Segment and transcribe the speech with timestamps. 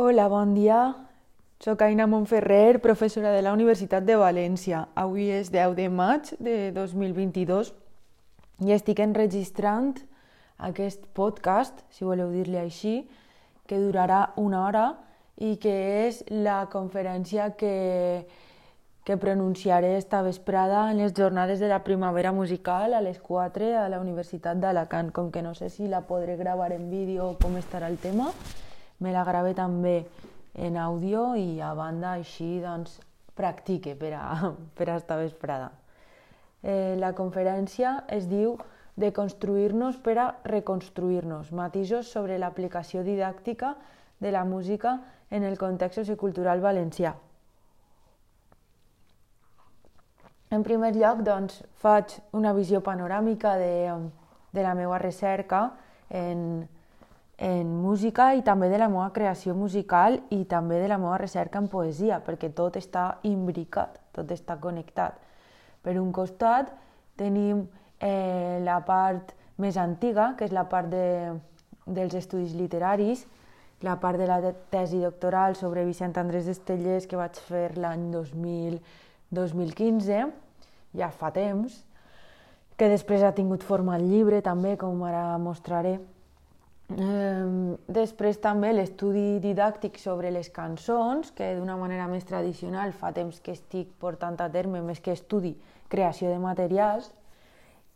[0.00, 0.94] Hola, bon dia.
[1.58, 4.84] Soc Aina Montferrer, professora de la Universitat de València.
[4.94, 7.72] Avui és 10 de maig de 2022
[8.62, 9.96] i estic enregistrant
[10.68, 12.92] aquest podcast, si voleu dir-li així,
[13.66, 14.84] que durarà una hora
[15.34, 18.22] i que és la conferència que,
[19.02, 23.88] que pronunciaré esta vesprada en les jornades de la primavera musical a les 4 a
[23.90, 25.10] la Universitat d'Alacant.
[25.10, 28.30] Com que no sé si la podré gravar en vídeo o com estarà el tema,
[29.00, 30.00] me la grave també
[30.58, 32.98] en àudio i a banda així doncs
[33.38, 35.70] practique per a, per a esta vesprada.
[36.62, 38.56] Eh, la conferència es diu
[38.98, 43.76] de construir-nos per a reconstruir-nos, matisos sobre l'aplicació didàctica
[44.18, 44.98] de la música
[45.30, 47.14] en el context sociocultural valencià.
[50.50, 53.92] En primer lloc, doncs, faig una visió panoràmica de,
[54.50, 55.68] de la meva recerca
[56.08, 56.64] en,
[57.38, 61.62] en música i també de la meva creació musical i també de la meva recerca
[61.62, 65.14] en poesia, perquè tot està imbricat, tot està connectat.
[65.82, 66.72] Per un costat
[67.16, 67.68] tenim
[68.02, 71.38] eh, la part més antiga, que és la part de,
[71.86, 73.26] dels estudis literaris,
[73.86, 74.42] la part de la
[74.74, 80.26] tesi doctoral sobre Vicent Andrés Estellers que vaig fer l'any 2015,
[80.98, 81.86] ja fa temps,
[82.78, 85.98] que després ha tingut forma llibre també, com ara mostraré,
[86.88, 93.52] després també l'estudi didàctic sobre les cançons, que d'una manera més tradicional fa temps que
[93.52, 95.54] estic portant a terme més que estudi
[95.88, 97.10] creació de materials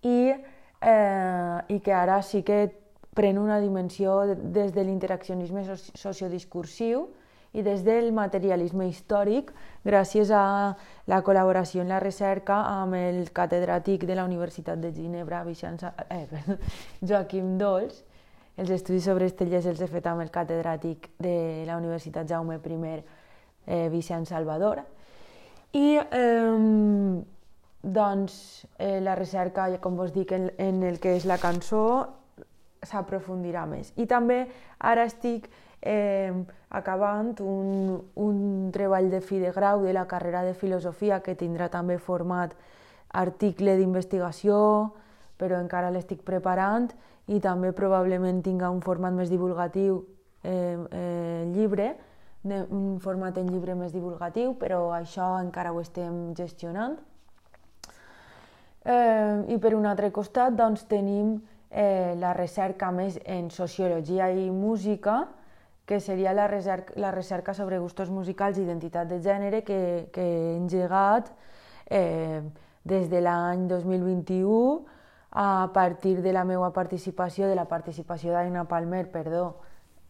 [0.03, 0.35] i,
[0.81, 2.69] eh, i que ara sí que
[3.15, 7.09] pren una dimensió des de l'interaccionisme sociodiscursiu
[7.53, 9.53] i des del materialisme històric
[9.85, 15.45] gràcies a la col·laboració en la recerca amb el catedràtic de la Universitat de Ginebra,
[15.45, 16.27] Vicent, eh,
[17.09, 18.05] Joaquim Dols,
[18.57, 23.03] els estudis sobre estellers els he fet amb el catedràtic de la Universitat Jaume I,
[23.67, 24.83] eh, Vicent Salvador.
[25.73, 27.23] I eh,
[27.83, 32.09] doncs, eh, la recerca, com vos dic, en, en el que és la cançó
[32.83, 33.93] s'aprofundirà més.
[33.97, 34.47] I també
[34.79, 35.49] ara estic
[35.83, 36.33] eh,
[36.71, 41.69] acabant un, un treball de fi de grau de la carrera de filosofia que tindrà
[41.71, 42.55] també format
[43.13, 44.95] article d'investigació,
[45.43, 46.87] però encara l'estic preparant
[47.27, 49.99] i també probablement tinga un format més divulgatiu
[50.43, 51.93] eh, eh, llibre,
[52.45, 56.97] un format en llibre més divulgatiu, però això encara ho estem gestionant.
[58.83, 61.37] Eh, I per un altre costat doncs, tenim
[61.71, 65.29] eh, la recerca més en sociologia i música,
[65.87, 70.23] que seria la recerca, la recerca sobre gustos musicals i identitat de gènere que, que
[70.23, 71.31] he engegat
[71.91, 72.43] eh,
[72.83, 75.02] des de l'any 2021
[75.33, 79.61] a partir de la meva participació, de la participació d'Aina Palmer, perdó,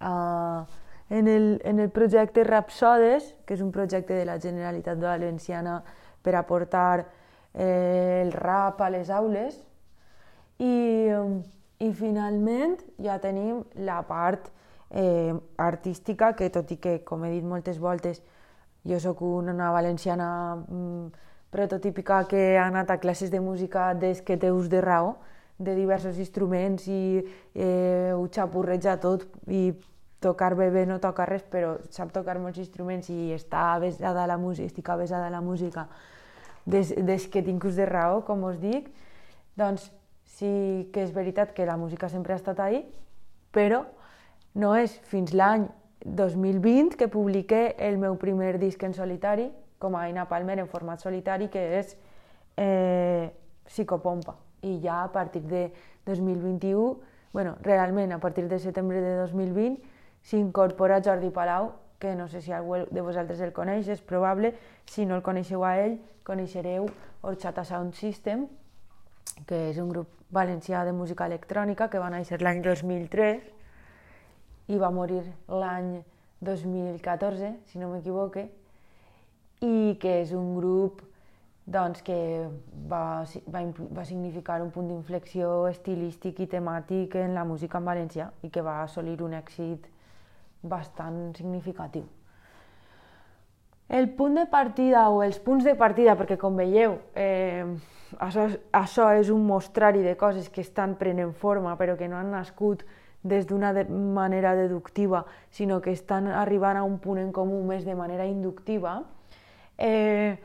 [0.02, 0.66] uh,
[1.10, 5.82] en, el, en el projecte Rapsodes, que és un projecte de la Generalitat Valenciana
[6.22, 7.06] per aportar
[7.54, 9.60] eh, el rap a les aules.
[10.58, 10.74] I,
[11.78, 14.50] I finalment ja tenim la part
[14.90, 18.22] eh, artística, que tot i que, com he dit moltes voltes,
[18.88, 21.06] jo sóc una valenciana mm,
[21.52, 25.18] prototípica que ha anat a classes de música des que té ús de raó,
[25.60, 27.20] de diversos instruments i
[27.54, 29.70] eh, ho xapurreja tot i
[30.22, 34.30] tocar bé bé no toca res, però sap tocar molts instruments i està avesada a
[34.30, 35.88] la música, estic avesada a la música.
[36.64, 38.88] Des, des que tinc ús de raó, com us dic,
[39.58, 39.90] doncs
[40.38, 42.84] sí que és veritat que la música sempre ha estat ahí,
[43.52, 43.84] però
[44.54, 45.66] no és fins l'any
[46.06, 49.50] 2020 que publiqué el meu primer disc en solitari,
[49.82, 51.96] com a Aina Palmer en format solitari, que és
[52.56, 53.34] eh,
[53.66, 54.36] Psicopompa.
[54.62, 55.72] I ja a partir de
[56.06, 57.00] 2021,
[57.32, 59.82] bueno, realment a partir de setembre de 2020,
[60.22, 64.54] s'incorpora Jordi Palau, que no sé si algú de vosaltres el coneix, és probable,
[64.86, 66.86] si no el coneixeu a ell, coneixereu
[67.26, 68.46] Orchata Sound System,
[69.50, 73.50] que és un grup valencià de música electrònica que va néixer l'any 2003
[74.70, 76.04] i va morir l'any
[76.42, 78.48] 2014, si no m'equivoque,
[79.62, 81.02] i que és un grup
[81.64, 82.48] doncs, que
[82.90, 83.22] va,
[83.54, 83.62] va,
[83.94, 88.64] va significar un punt d'inflexió estilístic i temàtic en la música en valencià i que
[88.66, 89.86] va assolir un èxit
[90.62, 92.08] bastant significatiu.
[93.92, 97.66] El punt de partida o els punts de partida, perquè com veieu, eh,
[98.24, 102.30] això, això és un mostrari de coses que estan prenent forma però que no han
[102.32, 102.86] nascut
[103.22, 107.84] des d'una de manera deductiva, sinó que estan arribant a un punt en comú més
[107.84, 109.02] de manera inductiva,
[109.82, 110.38] eh,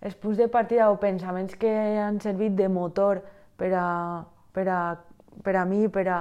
[0.00, 1.70] els punts de partida o pensaments que
[2.00, 3.20] han servit de motor
[3.58, 3.88] per a,
[4.54, 4.80] per a,
[5.44, 6.20] per a mi, per a,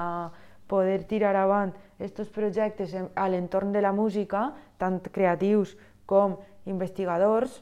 [0.68, 6.36] poder tirar avant aquests projectes a l'entorn de la música, tant creatius com
[6.68, 7.62] investigadors,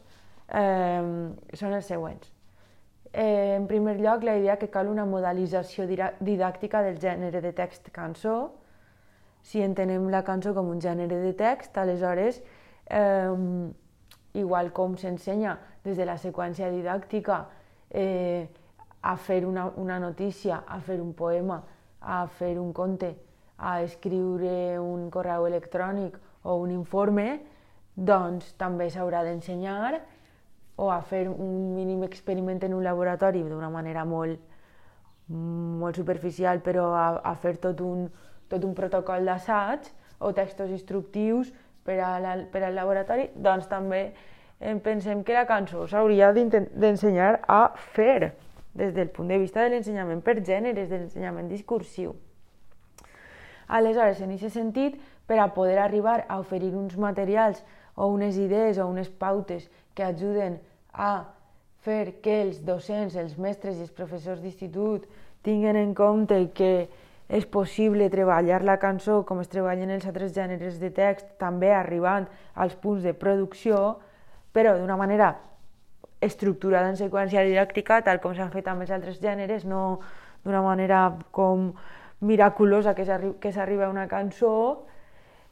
[0.50, 2.32] eh, són els següents.
[3.14, 7.88] Eh, en primer lloc, la idea que cal una modalització didàctica del gènere de text
[7.96, 8.52] cançó.
[9.46, 12.42] Si entenem la cançó com un gènere de text, aleshores,
[12.90, 13.32] eh,
[14.36, 17.46] igual com s'ensenya des de la seqüència didàctica
[17.90, 18.48] eh,
[19.02, 21.62] a fer una, una notícia, a fer un poema,
[22.02, 23.14] a fer un conte,
[23.58, 27.40] a escriure un correu electrònic o un informe,
[27.96, 30.02] doncs també s'haurà d'ensenyar
[30.76, 34.40] o a fer un mínim experiment en un laboratori d'una manera molt,
[35.30, 38.10] molt superficial, però a, a fer tot un,
[38.52, 39.88] tot un protocol d'assaig
[40.20, 41.54] o textos instructius
[41.86, 44.10] per, a la, per al laboratori, doncs també
[44.84, 47.62] pensem que la cançó s'hauria d'ensenyar a
[47.96, 48.34] fer
[48.76, 52.16] des del punt de vista de l'ensenyament per gèneres, de l'ensenyament discursiu.
[53.68, 57.64] Aleshores, en aquest sentit, per a poder arribar a oferir uns materials
[57.96, 60.60] o unes idees o unes pautes que ajuden
[60.94, 61.26] a
[61.86, 65.08] fer que els docents, els mestres i els professors d'institut
[65.46, 66.88] tinguin en compte que
[67.28, 72.28] és possible treballar la cançó com es treballen els altres gèneres de text, també arribant
[72.54, 73.98] als punts de producció,
[74.54, 75.34] però d'una manera
[76.22, 80.00] estructurada en seqüència didàctica, tal com s'han fet amb els altres gèneres, no
[80.46, 81.72] d'una manera com
[82.22, 84.86] miraculosa que s'arriba a una cançó,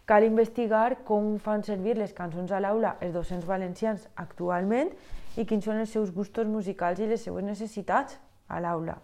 [0.06, 4.92] cal investigar com fan servir les cançons a l'aula els docents valencians actualment
[5.40, 9.00] i quins són els seus gustos musicals i les seues necessitats a l'aula.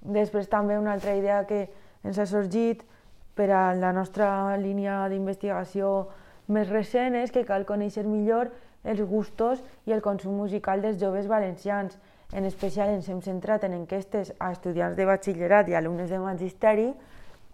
[0.00, 1.66] Després també una altra idea que
[2.04, 2.84] ens ha sorgit
[3.34, 6.08] per a la nostra línia d'investigació
[6.48, 8.50] més recent és que cal conèixer millor
[8.84, 11.98] els gustos i el consum musical dels joves valencians.
[12.32, 16.90] En especial ens hem centrat en enquestes a estudiants de batxillerat i alumnes de magisteri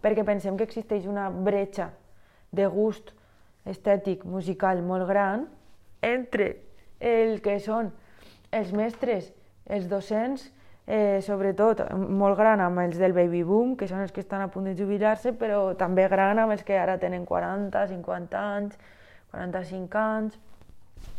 [0.02, 1.90] perquè pensem que existeix una bretxa
[2.52, 3.14] de gust
[3.64, 5.46] estètic musical molt gran
[6.04, 6.50] entre
[7.00, 7.90] el que són
[8.54, 9.30] els mestres,
[9.66, 10.50] els docents,
[10.86, 14.50] eh, sobretot molt gran amb els del baby boom, que són els que estan a
[14.52, 18.78] punt de jubilar-se, però també gran amb els que ara tenen 40, 50 anys,
[19.32, 20.38] 45 anys.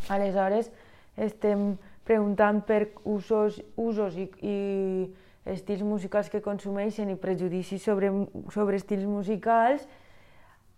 [0.09, 0.71] Aleshores,
[1.17, 1.75] estem
[2.05, 4.57] preguntant per usos, usos i, i
[5.49, 8.11] estils musicals que consumeixen i prejudicis sobre,
[8.53, 9.85] sobre estils musicals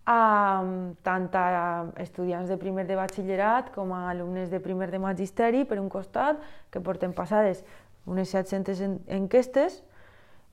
[0.08, 0.64] a,
[1.04, 5.76] tant a estudiants de primer de batxillerat com a alumnes de primer de magisteri, per
[5.80, 6.40] un costat,
[6.72, 7.60] que porten passades
[8.08, 8.82] unes 700
[9.18, 9.82] enquestes,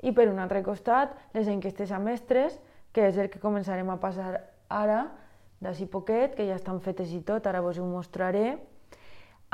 [0.06, 2.60] i per un altre costat, les enquestes a mestres,
[2.94, 4.38] que és el que començarem a passar
[4.70, 5.06] ara,
[5.64, 8.58] d'ací poquet, que ja estan fetes i tot, ara vos ho mostraré,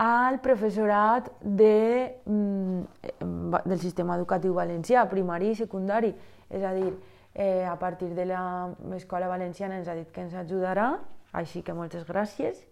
[0.02, 6.14] al professorat de, mm, del sistema educatiu valencià, primari i secundari.
[6.50, 6.94] És a dir,
[7.34, 11.00] eh, a partir de l'escola valenciana ens ha dit que ens ajudarà,
[11.32, 12.66] així que moltes gràcies,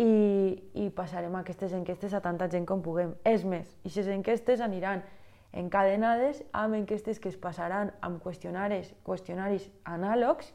[0.00, 3.12] i, i passarem aquestes enquestes a tanta gent com puguem.
[3.28, 5.04] És més, aquestes enquestes aniran
[5.52, 10.52] encadenades amb enquestes que es passaran amb qüestionaris, qüestionaris anàlegs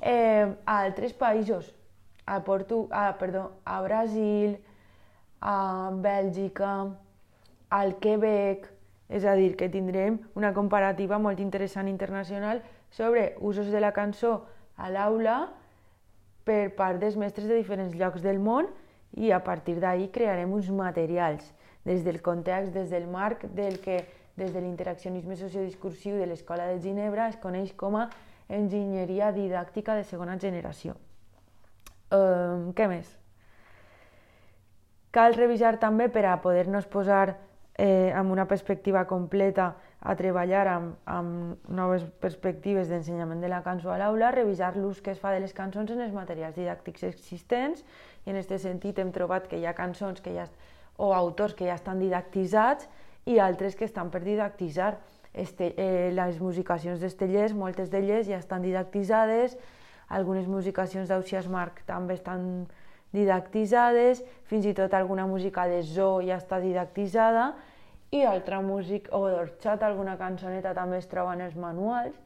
[0.00, 1.72] eh, a altres països,
[2.26, 4.58] a, Portu a, perdó, a Brasil,
[5.40, 6.74] a Bèlgica,
[7.70, 8.68] al Quebec,
[9.10, 12.62] és a dir, que tindrem una comparativa molt interessant internacional
[12.94, 14.44] sobre usos de la cançó
[14.76, 15.48] a l'aula
[16.50, 18.66] per part dels mestres de diferents llocs del món
[19.14, 21.46] i a partir d'ahir crearem uns materials
[21.86, 24.02] des del context, des del marc del que
[24.36, 28.08] des de l'interaccionisme sociodiscursiu de l'Escola de Ginebra es coneix com a
[28.48, 30.96] enginyeria didàctica de segona generació.
[32.10, 33.10] Um, què més?
[35.14, 37.36] Cal revisar també per a poder-nos posar
[37.78, 43.92] eh, amb una perspectiva completa a treballar amb, amb noves perspectives d'ensenyament de la cançó
[43.92, 47.84] a l'aula, revisar l'ús que es fa de les cançons en els materials didàctics existents.
[48.24, 50.46] I en aquest sentit hem trobat que hi ha cançons que ja,
[50.96, 52.88] o autors que ja estan didactitzats
[53.28, 54.94] i altres que estan per didactitzar.
[55.32, 59.58] Este, eh, les musicacions d'Estellers, moltes d'elles ja estan didactitzades,
[60.08, 62.66] algunes musicacions d'Ausias Marc també estan
[63.12, 67.52] didactitzades, fins i tot alguna música de zoo ja està didactitzada,
[68.10, 72.16] i altra música, o d'orxat, alguna cançoneta també es troba en els manuals,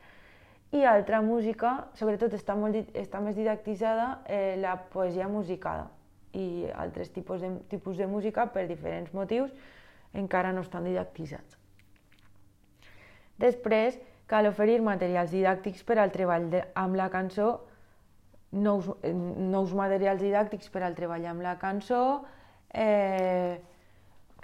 [0.74, 5.86] i altra música, sobretot està, molt, està més didactitzada eh, la poesia musicada
[6.34, 9.52] i altres tipus de, tipus de música per diferents motius
[10.18, 11.60] encara no estan didactitzats.
[13.38, 14.00] Després,
[14.30, 17.52] cal oferir materials didàctics per al treball de, amb la cançó
[18.54, 22.24] nous, nous materials didàctics per al treball amb la cançó,
[22.70, 23.58] eh,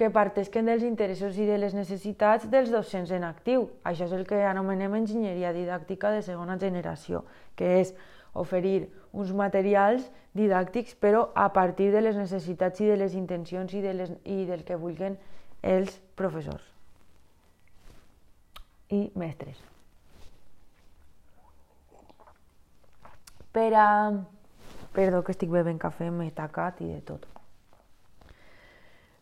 [0.00, 3.66] que partesquen dels interessos i de les necessitats dels docents en actiu.
[3.85, 7.92] Això és el que anomenem enginyeria didàctica de segona generació, que és
[8.33, 13.83] oferir uns materials didàctics però a partir de les necessitats i de les intencions i,
[13.85, 15.19] de les, i del que vulguen
[15.61, 16.64] els professors
[18.88, 19.61] i mestres.
[23.52, 23.90] Per a...
[24.90, 27.28] Perdó que estic bevent cafè, m'he tacat i de tot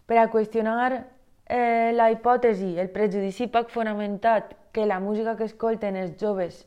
[0.09, 1.05] per a qüestionar
[1.45, 6.63] eh, la hipòtesi, el prejudici poc fonamentat que la música que escolten els joves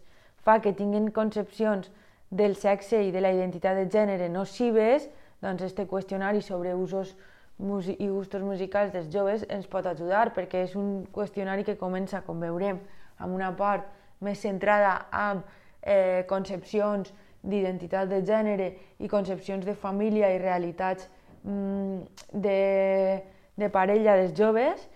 [0.46, 1.90] fa que tinguin concepcions
[2.30, 5.08] del sexe i de la identitat de gènere nocives,
[5.42, 7.16] doncs este qüestionari sobre usos
[7.62, 12.40] i gustos musicals dels joves ens pot ajudar perquè és un qüestionari que comença, com
[12.42, 12.78] veurem,
[13.18, 13.90] amb una part
[14.22, 15.42] més centrada en
[15.82, 17.10] eh, concepcions
[17.42, 18.70] d'identitat de gènere
[19.02, 21.10] i concepcions de família i realitats
[21.44, 23.24] Mm, de,
[23.60, 24.88] de parella dels joves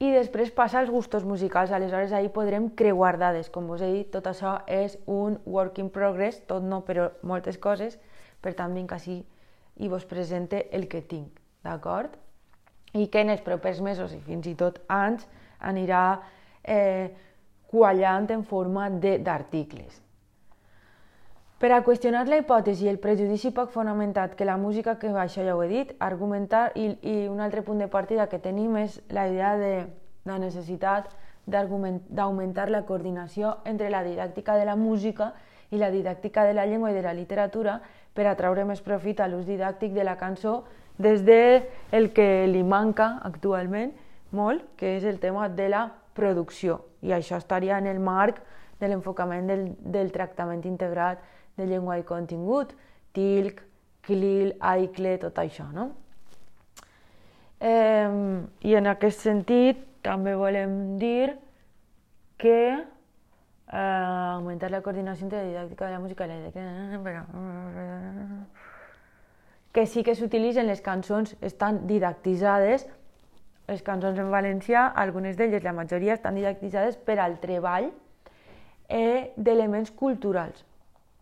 [0.00, 1.70] i després passa als gustos musicals.
[1.70, 3.50] Aleshores, ahir podrem creuar dades.
[3.52, 7.60] Com us he dit, tot això és un work in progress, tot no, però moltes
[7.60, 7.98] coses.
[8.40, 9.20] Per tant, vinc així
[9.80, 12.16] i vos presente el que tinc, d'acord?
[12.96, 15.26] I que en els propers mesos i fins i tot anys
[15.60, 16.04] anirà
[16.64, 17.12] eh,
[17.70, 20.00] quallant en forma d'articles.
[21.60, 25.42] Per a qüestionar la hipòtesi i el prejudici poc fonamentat que la música, que això
[25.44, 28.94] ja ho he dit, argumentar i, i un altre punt de partida que tenim és
[29.12, 29.72] la idea de
[30.24, 31.10] la necessitat
[31.44, 35.34] d'augmentar la coordinació entre la didàctica de la música
[35.68, 37.74] i la didàctica de la llengua i de la literatura
[38.16, 40.62] per a treure més profit a l'ús didàctic de la cançó
[40.96, 43.92] des de el que li manca actualment
[44.32, 46.86] molt, que és el tema de la producció.
[47.04, 48.40] I això estaria en el marc
[48.80, 51.20] de l'enfocament del, del tractament integrat
[51.56, 52.72] de llengua i contingut,
[53.16, 53.60] TILC,
[54.06, 55.90] CLIL, AICLE, tot això, no?
[57.60, 58.08] Eh,
[58.64, 61.34] I en aquest sentit també volem dir
[62.40, 67.18] que eh, augmentar la coordinació entre la didàctica de la música i la didàctica...
[69.70, 72.88] Que sí que s'utilitzen les cançons, estan didactitzades,
[73.70, 77.92] les cançons en valencià, algunes d'elles, la majoria, estan didactitzades per al treball
[78.88, 80.64] eh, d'elements culturals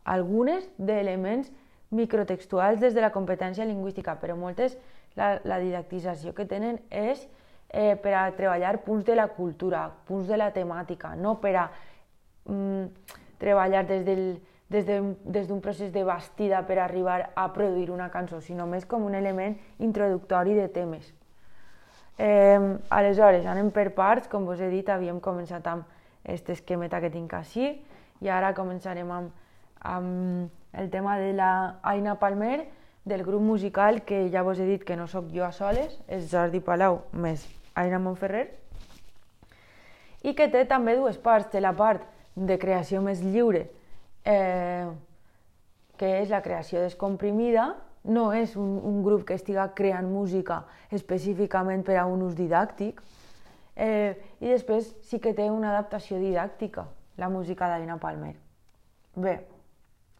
[0.08, 1.50] algunes d'elements
[1.90, 4.76] microtextuals des de la competència lingüística, però moltes
[5.16, 7.24] la, la didactització que tenen és
[7.68, 11.66] eh, per a treballar punts de la cultura, punts de la temàtica, no per a
[12.48, 14.24] mm, treballar des del
[14.68, 18.84] des d'un de, des procés de bastida per arribar a produir una cançó, sinó més
[18.84, 21.14] com un element introductori de temes.
[22.18, 25.86] Eh, aleshores, anem per parts, com vos he dit, havíem començat amb
[26.24, 27.78] aquest esquemeta que tinc així,
[28.20, 29.32] i ara començarem amb
[29.80, 32.68] amb el tema de la Aina Palmer,
[33.04, 36.28] del grup musical que ja vos he dit que no sóc jo a soles, és
[36.30, 38.46] Jordi Palau més Aina Montferrer,
[40.22, 41.48] i que té també dues parts.
[41.52, 42.04] Té la part
[42.36, 43.66] de creació més lliure,
[44.24, 44.86] eh,
[45.98, 47.72] que és la creació descomprimida,
[48.04, 50.62] no és un, un grup que estiga creant música
[50.94, 53.00] específicament per a un ús didàctic,
[53.76, 56.86] eh, i després sí que té una adaptació didàctica,
[57.18, 58.34] la música d'Aina Palmer.
[59.18, 59.38] Bé,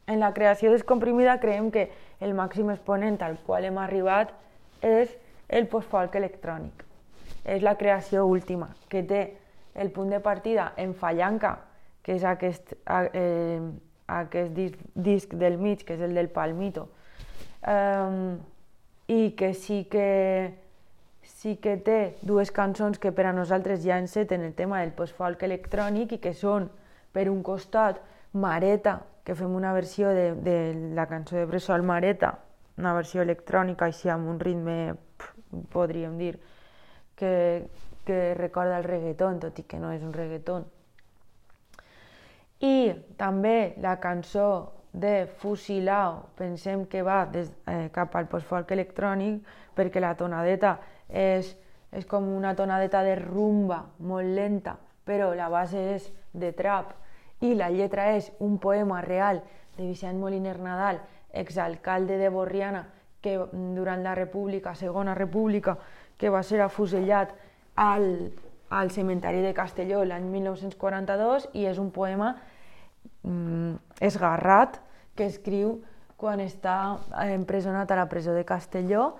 [0.09, 1.91] en la creació descomprimida creiem que
[2.25, 4.33] el màxim exponent al qual hem arribat
[4.83, 5.13] és
[5.49, 6.85] el postfolk electrònic.
[7.45, 9.23] És la creació última, que té
[9.79, 11.59] el punt de partida en Fallanca,
[12.03, 12.73] que és aquest,
[13.13, 13.61] eh,
[14.09, 16.89] aquest disc, disc del mig, que és el del Palmito,
[17.69, 18.39] um,
[19.07, 20.55] i que sí que
[21.23, 25.43] sí que té dues cançons que per a nosaltres ja enceten el tema del postfolk
[25.45, 26.71] electrònic i que són,
[27.13, 28.01] per un costat,
[28.33, 32.31] Mareta, que fem una versió de, de la cançó de Bressol Mareta,
[32.81, 34.95] una versió electrònica així amb un ritme,
[35.69, 36.39] podríem dir,
[37.13, 37.33] que,
[38.09, 40.65] que recorda el reggaeton, tot i que no és un reggaeton.
[42.65, 42.73] I
[43.21, 44.47] també la cançó
[44.97, 49.43] de Fusilao, pensem que va des, eh, cap al postfolk electrònic,
[49.77, 50.79] perquè la tonadeta
[51.13, 51.53] és,
[51.93, 56.97] és com una tonadeta de rumba molt lenta, però la base és de trap,
[57.41, 59.43] i la lletra és un poema real
[59.77, 61.01] de Vicent Moliner Nadal,
[61.33, 62.87] exalcalde de Borriana,
[63.21, 65.79] que durant la República, Segona República,
[66.19, 67.35] que va ser afusellat
[67.77, 68.33] al,
[68.71, 72.35] al cementeri de Castelló l'any 1942 i és un poema
[73.23, 74.81] mm, esgarrat
[75.15, 75.79] que escriu
[76.19, 76.99] quan està
[77.31, 79.13] empresonat a la presó de Castelló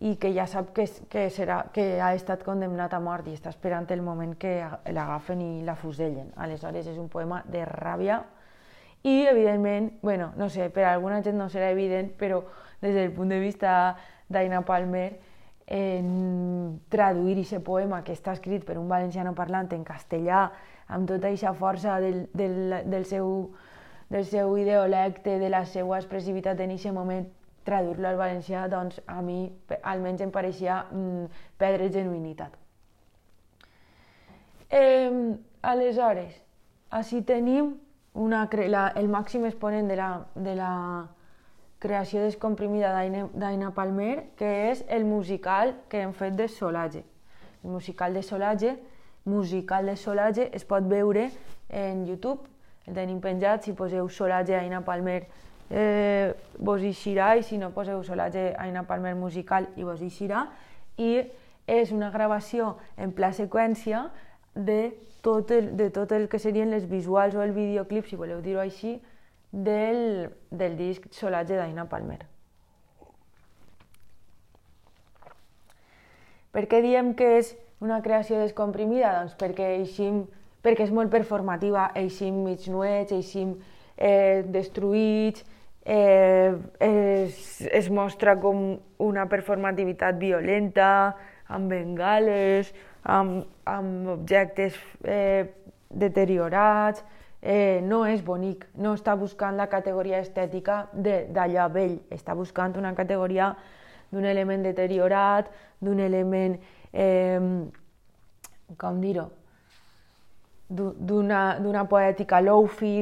[0.00, 3.52] i que ja sap que, que, serà, que ha estat condemnat a mort i està
[3.52, 6.32] esperant el moment que l'agafen i la fusellen.
[6.36, 8.22] Aleshores és un poema de ràbia
[9.02, 12.42] i, evidentment, bueno, no sé, per a alguna gent no serà evident, però
[12.82, 13.96] des del punt de vista
[14.30, 15.08] d'Aina Palmer,
[15.66, 20.50] en traduir aquest poema que està escrit per un valenciano parlant en castellà,
[20.88, 23.52] amb tota aquesta força del, del, del, seu,
[24.10, 27.26] del seu ideolecte, de la seva expressivitat en aquest moment,
[27.64, 29.44] traduir-lo al valencià, doncs a mi
[29.82, 31.26] almenys em pareixia mm,
[31.60, 32.58] perdre genuïnitat.
[34.72, 35.10] Eh,
[35.62, 36.38] aleshores,
[36.90, 37.74] així tenim
[38.14, 40.72] una, la, el màxim exponent de la, de la
[41.82, 47.02] creació descomprimida d'Aina Palmer, que és el musical que hem fet de Solatge.
[47.64, 48.76] El musical de Solatge,
[49.24, 51.28] musical de Solatge, es pot veure
[51.68, 52.46] en YouTube,
[52.86, 55.24] el tenim penjat, si poseu Solatge Aina Palmer
[55.72, 60.46] eh, vos eixirà, i si no poseu Solatge Aina Palmer musical i vos eixirà,
[61.00, 61.24] i
[61.66, 64.10] és una gravació en pla seqüència
[64.54, 64.92] de
[65.24, 68.60] tot el, de tot el que serien les visuals o el videoclip, si voleu dir-ho
[68.60, 68.98] així,
[69.52, 72.20] del, del disc Solatge d'Aina Palmer.
[76.52, 79.14] Per què diem que és una creació descomprimida?
[79.22, 80.26] Doncs perquè, eixim,
[80.64, 83.54] perquè és molt performativa, eixim mig nuets, eixim
[83.96, 85.46] eh, destruïts,
[85.84, 91.16] eh, es, es mostra com una performativitat violenta,
[91.52, 92.72] amb bengales,
[93.02, 95.50] amb, amb objectes eh,
[95.90, 97.02] deteriorats,
[97.42, 102.94] eh, no és bonic, no està buscant la categoria estètica d'allò vell, està buscant una
[102.94, 103.52] categoria
[104.12, 106.58] d'un element deteriorat, d'un element,
[106.92, 107.40] eh,
[108.78, 109.28] com dir-ho,
[110.72, 112.92] d'una poètica low-fi,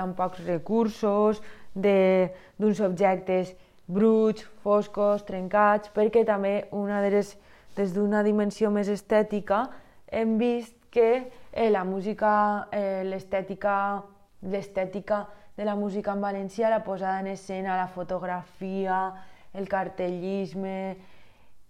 [0.00, 1.42] amb pocs recursos,
[1.78, 3.54] d'uns objectes
[3.88, 7.32] bruts, foscos, trencats, perquè també una de les,
[7.78, 9.68] des d'una dimensió més estètica
[10.10, 14.02] hem vist que eh, la música, eh, l'estètica,
[14.42, 19.12] l'estètica de la música en valencià, la posada en escena, la fotografia,
[19.54, 20.96] el cartellisme,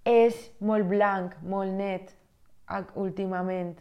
[0.05, 2.15] és molt blanc, molt net
[2.97, 3.77] últimament.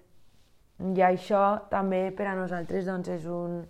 [0.77, 3.63] I això també per a nosaltres doncs, és, un,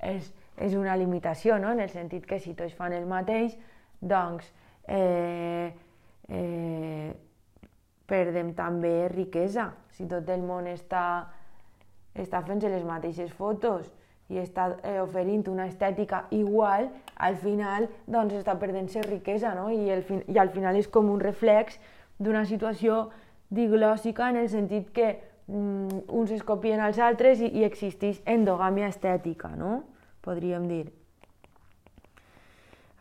[0.00, 1.72] és, és una limitació, no?
[1.72, 3.56] en el sentit que si tots fan el mateix,
[4.00, 4.48] doncs
[4.88, 5.72] eh,
[6.28, 7.12] eh,
[8.06, 9.70] perdem també riquesa.
[9.96, 11.28] Si tot el món està,
[12.14, 13.88] està fent les mateixes fotos
[14.32, 19.68] i està eh, oferint una estètica igual, al final doncs està perdent-se riquesa, no?
[19.70, 21.78] I, el, I al final és com un reflex
[22.18, 23.10] d'una situació
[23.52, 25.08] diglòssica en el sentit que
[25.46, 29.82] mm, uns es copien als altres i, i existeix endogàmia estètica, no?
[30.22, 30.86] Podríem dir.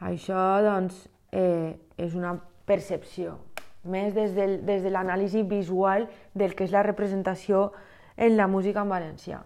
[0.01, 3.37] Això, doncs, eh, és una percepció
[3.83, 6.07] més des, del, des de l'anàlisi visual
[6.37, 7.71] del que és la representació
[8.17, 9.41] en la música en valencià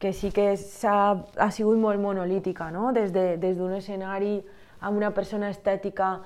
[0.00, 0.56] que sí que
[0.88, 2.88] ha, ha sigut molt monolítica, no?
[2.96, 4.38] des d'un de, des escenari
[4.80, 6.22] amb una persona estètica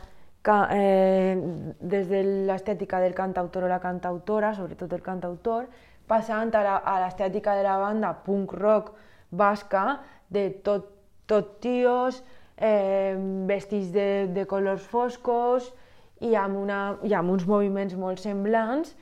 [0.47, 1.35] que, eh,
[1.81, 5.67] des de l'estètica del cantautor o la cantautora, sobretot el cantautor,
[6.07, 8.95] passant a l'estètica de la banda punk rock
[9.37, 10.01] basca,
[10.33, 10.91] de tot,
[11.31, 12.23] tot tios,
[12.57, 13.15] eh,
[13.49, 15.71] vestits de, de colors foscos,
[16.25, 18.95] i amb, una, i amb uns moviments molt semblants,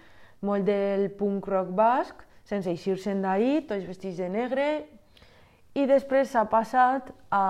[0.43, 4.67] molt del punk rock basc, sense eixir-se'n d'ahir, tots vestits de negre,
[5.79, 7.45] i després s'ha passat a...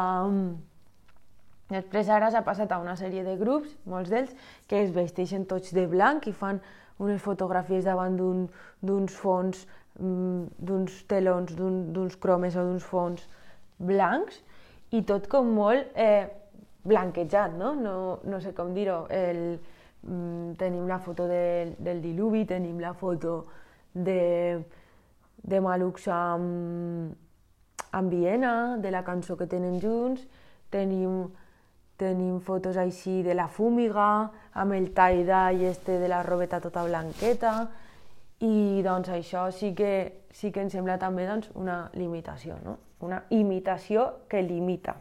[1.73, 4.35] Després ara s'ha passat a una sèrie de grups, molts d'ells,
[4.69, 6.59] que es vesteixen tots de blanc i fan
[7.01, 8.51] unes fotografies davant d'uns
[8.85, 9.63] un, fons,
[9.99, 13.27] d'uns telons, d'uns un, cromes o d'uns fons
[13.79, 14.39] blancs,
[14.93, 16.27] i tot com molt eh,
[16.85, 17.75] blanquejat, no?
[17.75, 19.05] No, no sé com dir-ho.
[20.03, 23.45] Mm, tenim la foto de, del diluvi, tenim la foto
[23.95, 24.59] de,
[25.43, 27.13] de Malux amb,
[27.93, 30.25] amb Viena, de la cançó que tenen junts,
[30.75, 31.29] tenim,
[32.03, 37.71] tenim fotos així de la fúmiga, amb el tie-dye este de la robeta tota blanqueta,
[38.43, 42.79] i doncs això sí que, sí que em sembla també doncs, una limitació, no?
[43.03, 44.97] una imitació que limita.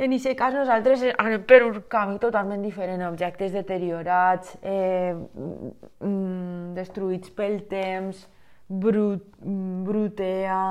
[0.00, 7.32] En aquest cas nosaltres anem per un camí totalment diferent, objectes deteriorats, eh, mm, destruïts
[7.36, 8.24] pel temps,
[8.68, 9.26] brut,
[9.84, 10.62] brutea,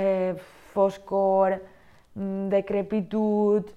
[0.00, 0.32] eh,
[0.72, 1.58] foscor,
[2.14, 3.68] mm, decrepitud,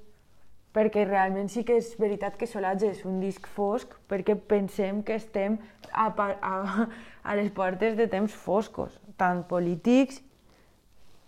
[0.75, 5.17] perquè realment sí que és veritat que Solatge és un disc fosc perquè pensem que
[5.17, 5.58] estem
[5.91, 6.88] a, a,
[7.23, 10.21] a les portes de temps foscos, tant polítics,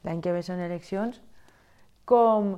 [0.06, 1.22] l'any que ve són eleccions,
[2.06, 2.56] com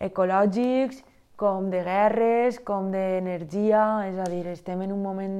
[0.00, 1.02] ecològics,
[1.36, 5.36] com de guerres, com d'energia, és a dir, estem en un moment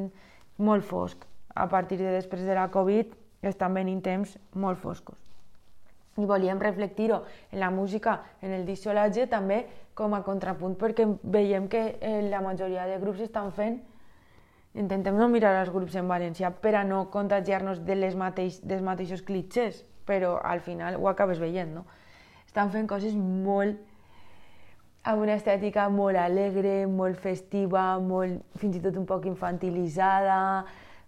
[0.61, 1.25] molt fosc.
[1.57, 3.15] A partir de després de la Covid
[3.49, 5.26] estan venint temps molt foscos.
[6.17, 9.65] I volíem reflectir-ho en la música, en el dissolatge, també
[9.97, 13.81] com a contrapunt, perquè veiem que eh, la majoria de grups estan fent
[14.77, 18.85] intentem no mirar els grups en valencià per a no contagiar-nos de les mateix, dels
[18.85, 21.87] mateixos clitxers, però al final ho acabes veient, no?
[22.47, 23.81] Estan fent coses molt
[25.07, 30.67] amb una estètica molt alegre, molt festiva, molt, fins i tot un poc infantilitzada,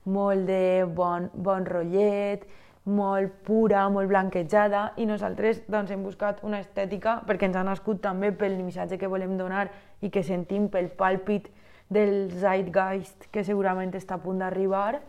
[0.09, 2.47] molt de bon, bon rotllet,
[2.88, 8.01] molt pura, molt blanquejada, i nosaltres doncs, hem buscat una estètica perquè ens ha nascut
[8.03, 9.68] també pel missatge que volem donar
[10.01, 11.51] i que sentim pel pàlpit
[11.88, 15.01] del zeitgeist que segurament està a punt d'arribar,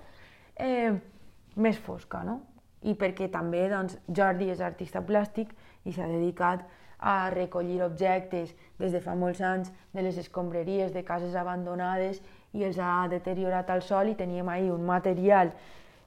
[0.55, 0.91] eh,
[1.55, 2.41] més fosca, no?
[2.83, 5.51] I perquè també doncs, Jordi és artista plàstic
[5.83, 6.63] i s'ha dedicat
[6.99, 12.21] a recollir objectes des de fa molts anys de les escombraries de cases abandonades
[12.53, 15.51] i els ha deteriorat al sol i teníem ahir un material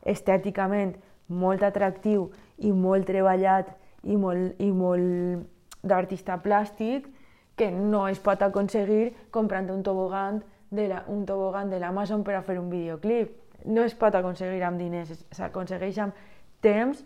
[0.04, 0.96] estèticament
[1.32, 3.72] molt atractiu i molt treballat
[4.04, 5.46] i molt, i molt
[5.82, 7.08] d'artista plàstic
[7.56, 12.36] que no es pot aconseguir comprant un tobogan de la, un tobogan de l'Amazon per
[12.38, 13.34] a fer un videoclip.
[13.64, 16.16] No es pot aconseguir amb diners, s'aconsegueix amb
[16.64, 17.02] temps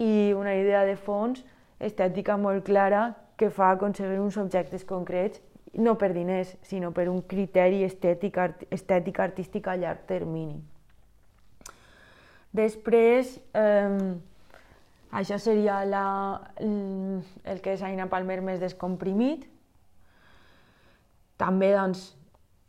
[0.00, 1.44] i una idea de fons
[1.78, 5.42] estètica molt clara que fa aconseguir uns objectes concrets,
[5.74, 10.60] no per diners, sinó per un criteri estètic, art, estètic artístic a llarg termini.
[12.52, 14.14] Després, eh,
[15.12, 16.06] això seria la,
[16.60, 19.48] el que és Aina Palmer més descomprimit.
[21.40, 22.12] També doncs,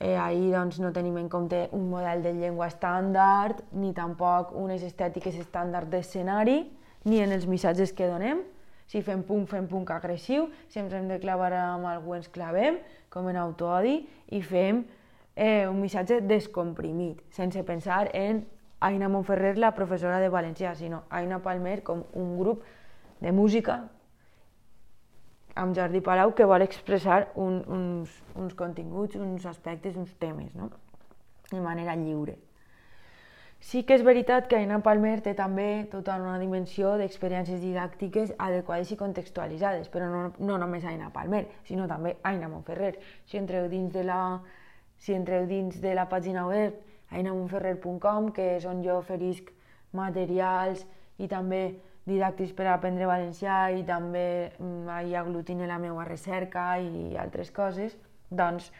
[0.04, 4.82] Eh, ahir doncs, no tenim en compte un model de llengua estàndard, ni tampoc unes
[4.84, 6.58] estètiques estàndard d'escenari,
[7.08, 8.42] ni en els missatges que donem.
[8.92, 12.82] Si fem punt, fem punt agressiu, si ens hem de clavar amb algú ens clavem,
[13.08, 14.02] com en autoodi,
[14.36, 14.84] i fem
[15.38, 18.44] eh, un missatge descomprimit, sense pensar en
[18.84, 22.66] Aina Montferrer, la professora de valencià, sinó Aina Palmer com un grup
[23.24, 23.78] de música
[25.56, 30.72] amb Jordi Palau que vol expressar un, uns, uns continguts, uns aspectes, uns temes, no?
[31.52, 32.36] de manera lliure.
[33.64, 38.92] Sí que és veritat que Aina Palmer té també tota una dimensió d'experiències didàctiques adequades
[38.92, 42.98] i contextualitzades, però no, no només Aina Palmer, sinó també Aina Montferrer.
[43.30, 44.42] Si entreu dins de la,
[45.00, 46.76] si entreu dins de la pàgina web
[47.14, 49.52] ainamontferrer.com, que és on jo oferisc
[49.94, 50.86] materials
[51.22, 51.64] i també
[52.08, 57.96] didàctics per aprendre valencià i també mm, hi aglutine la meva recerca i altres coses,
[58.30, 58.72] doncs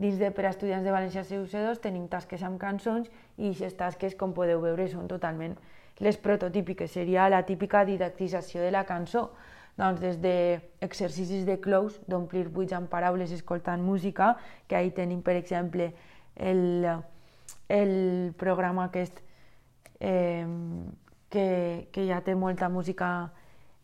[0.00, 4.16] dins de per a estudiants de València CUC2 tenim tasques amb cançons i aquestes tasques,
[4.16, 5.56] com podeu veure, són totalment
[6.00, 6.92] les prototípiques.
[6.92, 9.30] Seria la típica didactització de la cançó,
[9.76, 14.34] doncs des d'exercicis de clous, d'omplir buits amb paraules escoltant música,
[14.68, 15.92] que ahí tenim, per exemple,
[16.36, 16.88] el,
[17.68, 19.20] el programa aquest
[20.00, 20.46] eh,
[21.30, 23.32] que, que ja té molta música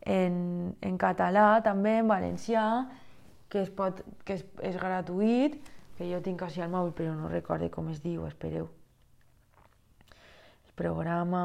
[0.01, 2.67] en, en català, també en valencià,
[3.49, 5.59] que, es pot, que és, és gratuït,
[5.99, 8.71] que jo tinc així al mòbil però no recordo com es diu, espereu.
[10.67, 11.45] El programa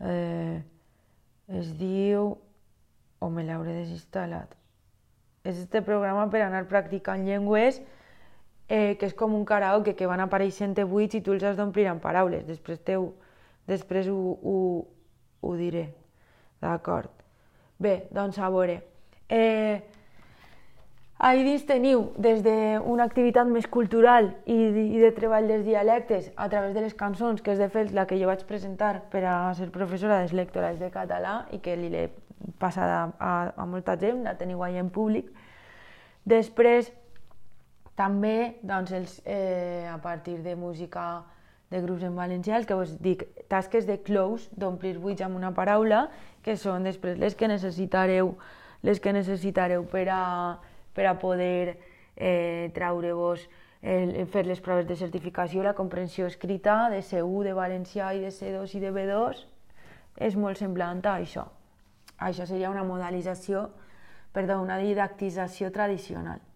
[0.00, 0.60] eh,
[1.60, 2.36] es diu...
[3.18, 4.52] o me l'hauré desinstal·lat.
[5.42, 7.80] És este programa per anar practicant llengües
[8.68, 11.88] eh, que és com un karaoke que van apareixent buits i tu els has d'omplir
[11.88, 12.46] amb paraules.
[12.46, 13.12] Després teu
[13.68, 14.56] Després ho, ho,
[15.44, 15.90] ho diré.
[16.62, 17.12] D'acord.
[17.78, 18.80] Bé, doncs a veure.
[19.28, 19.76] Eh,
[21.18, 26.48] ahir dins teniu des d'una activitat més cultural i, i de treball dels dialectes a
[26.48, 29.36] través de les cançons, que és de fet la que jo vaig presentar per a
[29.58, 32.08] ser professora dels lectorats de català i que li l'he
[32.58, 35.28] passada a, a molta gent, la teniu ahir en públic.
[36.24, 36.88] Després,
[37.98, 41.24] també, doncs, els, eh, a partir de música
[41.70, 45.50] de grups en valencià, el que us dic, tasques de close, d'omplir buits amb una
[45.56, 46.06] paraula,
[46.42, 48.36] que són després les que necessitareu,
[48.86, 50.22] les que necessitareu per a,
[50.94, 51.74] per a poder
[52.16, 53.48] eh, traure-vos,
[53.82, 58.32] eh, fer les proves de certificació, la comprensió escrita de C1, de valencià i de
[58.32, 59.44] C2 i de B2,
[60.24, 61.48] és molt semblant a això.
[62.18, 63.68] Això seria una modalització,
[64.32, 66.47] perdó, una didactització tradicional.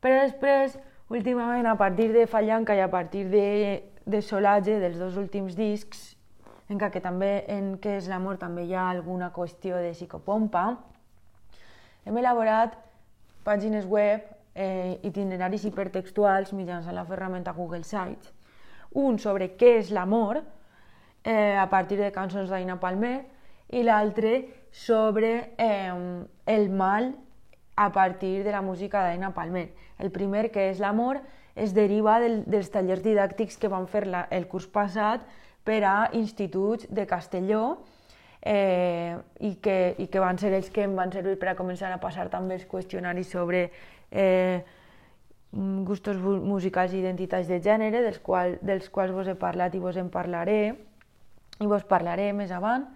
[0.00, 0.78] Però després,
[1.10, 3.46] últimament, a partir de Fallanca i a partir de
[4.08, 6.14] de solatge dels dos últims discs,
[6.72, 10.64] en què també en què és l'amor també hi ha alguna qüestió de psicopompa,
[12.08, 12.76] hem elaborat
[13.44, 14.24] pàgines web,
[14.56, 18.32] eh, itineraris hipertextuals mitjançant la ferramenta Google Sites,
[18.96, 20.40] un sobre què és l'amor,
[21.24, 23.26] eh, a partir de cançons d'Aina Palmer,
[23.68, 24.38] i l'altre
[24.72, 25.92] sobre eh,
[26.46, 27.12] el mal
[27.78, 29.68] a partir de la música d'Aina Palmer.
[30.02, 31.20] El primer, que és l'amor,
[31.54, 35.22] es deriva del, dels tallers didàctics que van fer la, el curs passat
[35.62, 37.78] per a instituts de Castelló,
[38.42, 41.92] eh, i, que, i que van ser els que em van servir per a començar
[41.94, 43.68] a passar també els qüestionaris sobre
[44.10, 44.64] eh,
[45.52, 49.96] gustos musicals i identitats de gènere, dels, qual, dels quals vos he parlat i vos
[49.96, 50.74] en parlaré,
[51.58, 52.90] i vos parlaré més avant.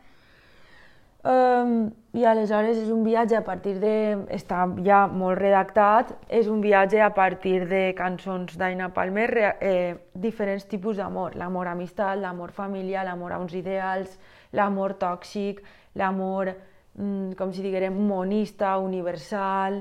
[1.22, 3.92] Um, I aleshores és un viatge a partir de...
[4.34, 9.28] està ja molt redactat, és un viatge a partir de cançons d'Aina Palmer,
[9.62, 14.18] eh, diferents tipus d'amor, l'amor amistat, l'amor familiar, l'amor a uns ideals,
[14.52, 15.62] l'amor tòxic,
[15.94, 16.50] l'amor,
[16.98, 19.80] mm, com si diguérem, monista, universal,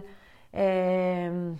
[0.54, 1.58] eh,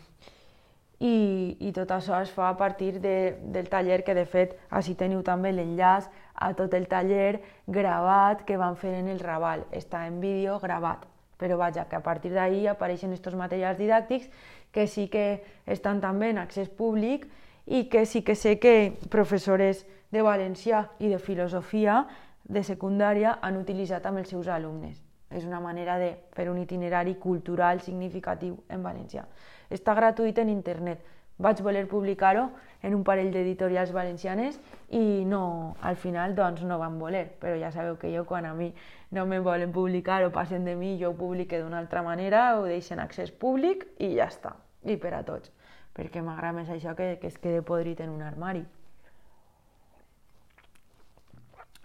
[1.02, 4.94] i, i tot això es fa a partir de, del taller que de fet així
[4.96, 9.66] teniu també l'enllaç a tot el taller gravat que van fer en el Raval.
[9.74, 11.08] Està en vídeo gravat,
[11.42, 14.30] però vaja, que a partir d'ahir apareixen aquests materials didàctics
[14.72, 17.26] que sí que estan també en accés públic
[17.66, 22.04] i que sí que sé que professores de valencià i de filosofia
[22.46, 25.02] de secundària han utilitzat amb els seus alumnes.
[25.32, 29.26] És una manera de fer un itinerari cultural significatiu en valencià.
[29.72, 31.02] Està gratuït en internet.
[31.42, 32.50] Vaig voler publicar-ho
[32.86, 34.60] en un parell d'editorials valencianes
[34.94, 38.54] i no, al final doncs no van voler, però ja sabeu que jo quan a
[38.54, 38.72] mi
[39.12, 42.68] no me volen publicar o passen de mi, jo ho publique d'una altra manera, ho
[42.70, 44.54] deixen accés públic i ja està,
[44.86, 45.52] i per a tots,
[45.98, 48.64] perquè m'agrada més això que, que es quede podrit en un armari.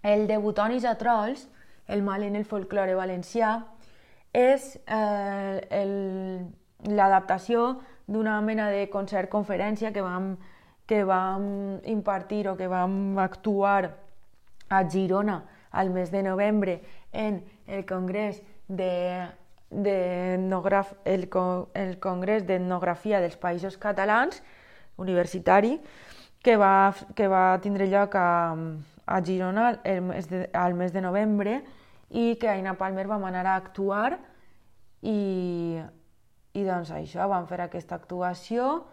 [0.06, 1.48] El de Butonis a Trolls,
[1.88, 3.56] el mal en el folklore valencià,
[4.36, 5.58] és eh,
[6.86, 10.36] l'adaptació d'una mena de concert-conferència que vam,
[10.86, 13.96] que vam impartir o que vam actuar
[14.68, 16.80] a Girona al mes de novembre
[17.12, 19.26] en el Congrés de,
[19.70, 20.34] de
[21.04, 21.28] el,
[21.74, 24.42] el Congrés d'Etnografia dels Països Catalans,
[24.96, 25.80] universitari,
[26.42, 28.54] que va, que va tindre lloc a,
[29.06, 31.60] a Girona el mes de, al mes de novembre
[32.10, 34.18] i que Aina Palmer vam anar a actuar
[35.02, 35.82] i,
[36.56, 38.86] i doncs això, vam fer aquesta actuació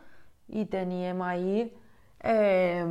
[0.52, 1.70] i teníem ahir
[2.20, 2.84] eh,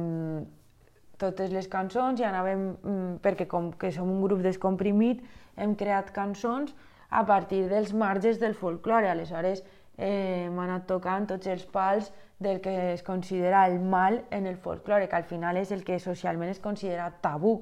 [1.21, 5.23] totes les cançons i anàvem, mm, perquè com que som un grup descomprimit,
[5.57, 6.73] hem creat cançons
[7.11, 9.11] a partir dels marges del folklore.
[9.11, 9.63] Aleshores
[9.99, 12.11] eh, hem anat tocant tots els pals
[12.43, 16.01] del que es considera el mal en el folklore, que al final és el que
[16.01, 17.61] socialment es considera tabú.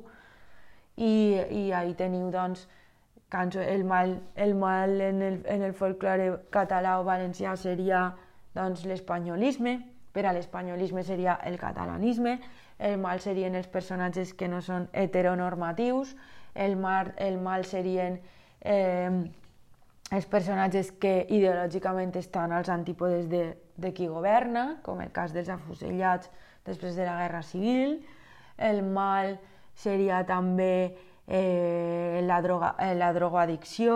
[0.97, 2.67] I, i ahí teniu, doncs,
[3.31, 8.11] cançó, el mal, el mal en, el, en el folklore català o valencià seria
[8.57, 9.79] doncs, l'espanyolisme,
[10.13, 12.41] per a l'espanyolisme seria el catalanisme,
[12.81, 16.17] el mal serien els personatges que no són heteronormatius,
[16.55, 18.19] el, mal, el mal serien
[18.61, 19.31] eh,
[20.11, 23.45] els personatges que ideològicament estan als antípodes de,
[23.79, 26.33] de qui governa, com el cas dels afusellats
[26.67, 28.01] després de la Guerra Civil,
[28.59, 29.37] el mal
[29.79, 30.97] seria també
[31.31, 33.95] eh, la, droga, eh, la drogoaddicció,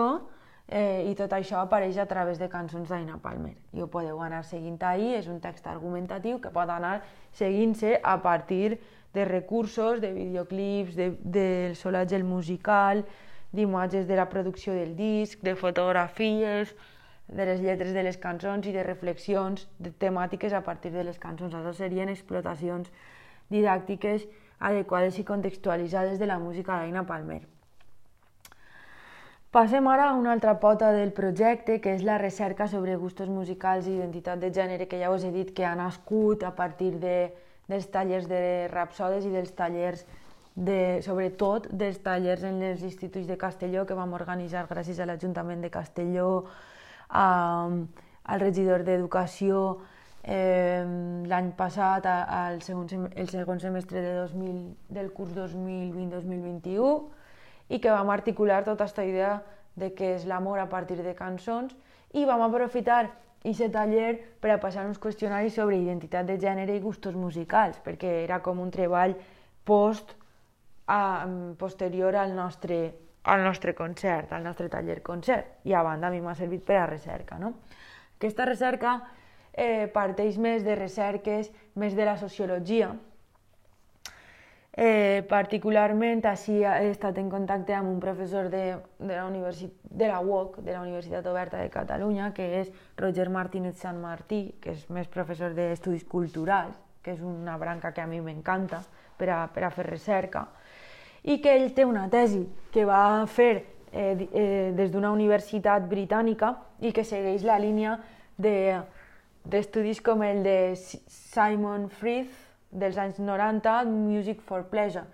[0.67, 3.53] eh, i tot això apareix a través de cançons d'Aina Palmer.
[3.75, 7.01] I ho podeu anar seguint ahir, és un text argumentatiu que pot anar
[7.35, 8.79] seguint-se a partir
[9.13, 13.03] de recursos, de videoclips, de, del solatge musical,
[13.51, 16.73] d'imatges de la producció del disc, de fotografies,
[17.27, 21.19] de les lletres de les cançons i de reflexions de temàtiques a partir de les
[21.19, 21.53] cançons.
[21.53, 22.91] Això serien explotacions
[23.49, 24.27] didàctiques
[24.59, 27.41] adequades i contextualitzades de la música d'Aina Palmer.
[29.55, 33.87] Passem ara a una altra pota del projecte, que és la recerca sobre gustos musicals
[33.87, 37.31] i identitat de gènere, que ja us he dit que ha nascut a partir de,
[37.71, 40.03] dels tallers de rapsodes i dels tallers,
[40.55, 45.63] de, sobretot dels tallers en els instituts de Castelló que vam organitzar gràcies a l'Ajuntament
[45.63, 46.45] de Castelló,
[47.07, 47.25] a,
[48.27, 49.79] al regidor d'Educació,
[50.25, 50.83] eh,
[51.29, 56.95] l'any passat, al segon, el segon semestre de 2000, del curs 2020-2021,
[57.69, 59.37] i que vam articular tota aquesta idea
[59.75, 61.75] de què és l'amor a partir de cançons
[62.15, 63.03] i vam aprofitar
[63.45, 68.23] aquest taller per a passar uns qüestionaris sobre identitat de gènere i gustos musicals, perquè
[68.23, 69.13] era com un treball
[69.65, 70.15] post,
[70.87, 71.25] a,
[71.57, 72.79] posterior al nostre,
[73.23, 76.87] al nostre concert, al nostre taller-concert, i a banda a mi m'ha servit per a
[76.89, 77.37] recerca.
[77.41, 77.53] No?
[78.17, 78.95] Aquesta recerca
[79.55, 82.93] eh, parteix més de recerques, més de la sociologia.
[84.75, 89.51] Eh, particularment, així he estat en contacte amb un professor de, de, la,
[90.01, 94.49] de la UOC, de la Universitat Oberta de Catalunya, que és Roger Martínez Sant Martí,
[94.59, 98.81] que és més professor d'estudis culturals, que és una branca que a mi m'encanta
[99.15, 100.43] per, a, per a fer recerca,
[101.23, 103.53] i que ell té una tesi que va fer
[103.93, 106.51] eh, eh, des d'una universitat britànica
[106.83, 107.95] i que segueix la línia
[108.35, 108.83] de
[109.49, 112.33] d'estudis com el de Simon Frith
[112.71, 115.05] dels anys 90, Music for Pleasure,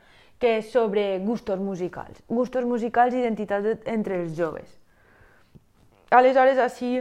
[0.42, 2.24] que és sobre gustos musicals.
[2.28, 4.72] Gustos musicals i identitat entre els joves.
[6.12, 6.98] Aleshores, així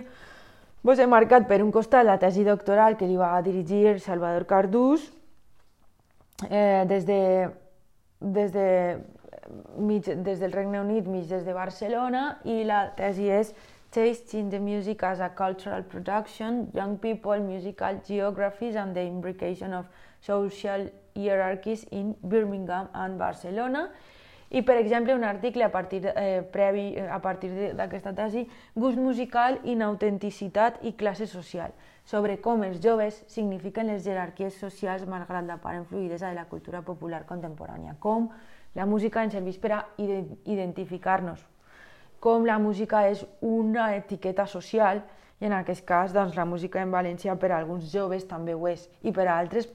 [0.86, 5.08] vos he marcat per un costat la tesi doctoral que li va dirigir Salvador Cardús
[6.48, 7.22] eh, des, de,
[8.20, 8.68] des, de,
[9.78, 13.52] mig, des del Regne Unit, mig des de Barcelona, i la tesi és
[13.90, 19.72] Taste in the Music as a Cultural Production, Young People, Musical Geographies and the Imbrication
[19.72, 19.88] of
[20.20, 23.90] Social Hierarchies in Birmingham and Barcelona,
[24.50, 28.98] i, per exemple, un article a partir, eh, previ, eh, a partir d'aquesta tesi, gust
[28.98, 31.74] musical, inautenticitat i classe social,
[32.04, 36.82] sobre com els joves signifiquen les jerarquies socials malgrat la part influïdesa de la cultura
[36.82, 38.30] popular contemporània, com
[38.74, 41.46] la música ens serveix per a identificar-nos,
[42.20, 45.02] com la música és una etiqueta social,
[45.40, 48.66] i en aquest cas doncs, la música en valencià per a alguns joves també ho
[48.68, 49.70] és, i per a altres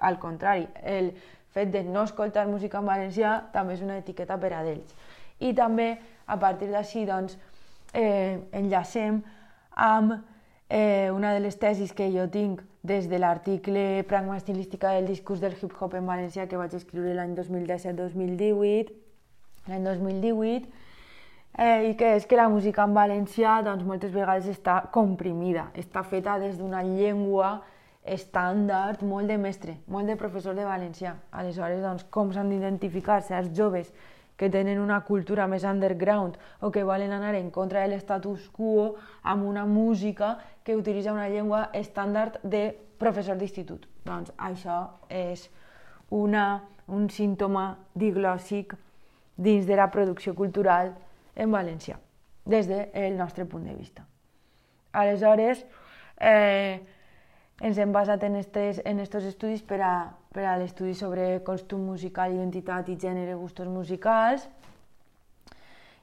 [0.00, 1.12] al contrari, el
[1.52, 4.94] fet de no escoltar música en valencià també és una etiqueta per a d'ells.
[5.44, 7.36] I també, a partir d'així, doncs,
[7.92, 9.20] eh, enllacem
[9.76, 10.16] amb
[10.68, 15.40] eh, una de les tesis que jo tinc des de l'article Pragma estilística del discurs
[15.40, 18.92] del hip-hop en valencià que vaig escriure l'any 2017-2018,
[19.68, 20.87] l'any 2018,
[21.58, 26.04] eh, i que és que la música en valencià doncs, moltes vegades està comprimida, està
[26.06, 27.58] feta des d'una llengua
[28.08, 31.16] estàndard molt de mestre, molt de professor de valencià.
[31.32, 33.90] Aleshores, doncs, com s'han d'identificar certs joves
[34.38, 38.94] que tenen una cultura més underground o que volen anar en contra de l'estatus quo
[39.22, 42.70] amb una música que utilitza una llengua estàndard de
[43.02, 43.88] professor d'institut.
[44.06, 44.78] Doncs això
[45.10, 45.48] és
[46.14, 48.76] una, un símptoma diglòssic
[49.36, 50.94] dins de la producció cultural
[51.38, 51.96] en valencià,
[52.44, 54.04] des del nostre punt de vista.
[54.92, 55.64] Aleshores,
[56.20, 56.80] eh,
[57.60, 59.94] ens hem basat en estos, en estos estudis per a,
[60.34, 64.48] per a l'estudi sobre costum musical, identitat i gènere, gustos musicals.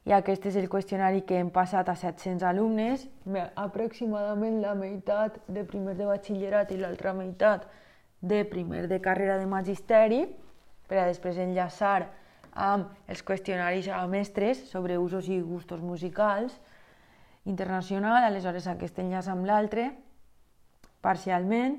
[0.05, 3.07] I aquest és el qüestionari que hem passat a 700 alumnes,
[3.57, 7.65] aproximadament la meitat de primer de batxillerat i l'altra meitat
[8.21, 10.21] de primer de carrera de magisteri,
[10.85, 12.05] per a després enllaçar
[12.55, 16.55] amb els qüestionaris a mestres sobre usos i gustos musicals
[17.45, 19.91] internacional, aleshores aquest enllaç amb l'altre,
[21.03, 21.77] parcialment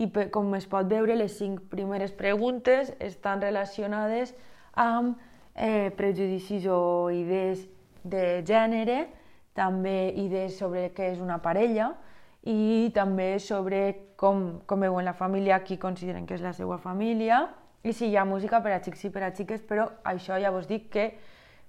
[0.00, 4.32] i com es pot veure les cinc primeres preguntes estan relacionades
[4.72, 5.18] amb
[5.54, 7.66] eh, prejudicis o idees
[8.02, 9.10] de gènere,
[9.52, 11.92] també idees sobre què és una parella
[12.48, 17.44] i també sobre com, com veuen la família, qui consideren que és la seva família
[17.82, 20.52] i si hi ha música per a xics i per a xiques, però això ja
[20.54, 21.06] vos dic que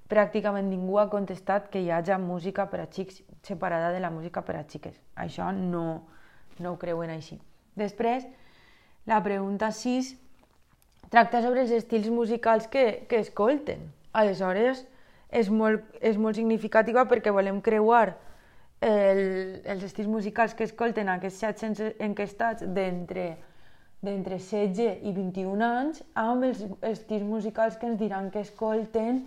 [0.10, 4.41] pràcticament ningú ha contestat que hi hagi música per a xics separada de la música
[4.41, 4.99] per a xiques.
[5.15, 6.04] Això no,
[6.60, 7.39] no ho creuen així.
[7.76, 8.28] Després,
[9.10, 10.13] la pregunta 6
[11.10, 13.89] tracta sobre els estils musicals que, que escolten.
[14.13, 14.86] Aleshores,
[15.34, 18.13] és molt, és molt significativa perquè volem creuar
[18.84, 23.32] el, els estils musicals que escolten aquests 700 enquestats d'entre
[24.04, 29.24] d'entre 16 i 21 anys amb els estils musicals que ens diran que escolten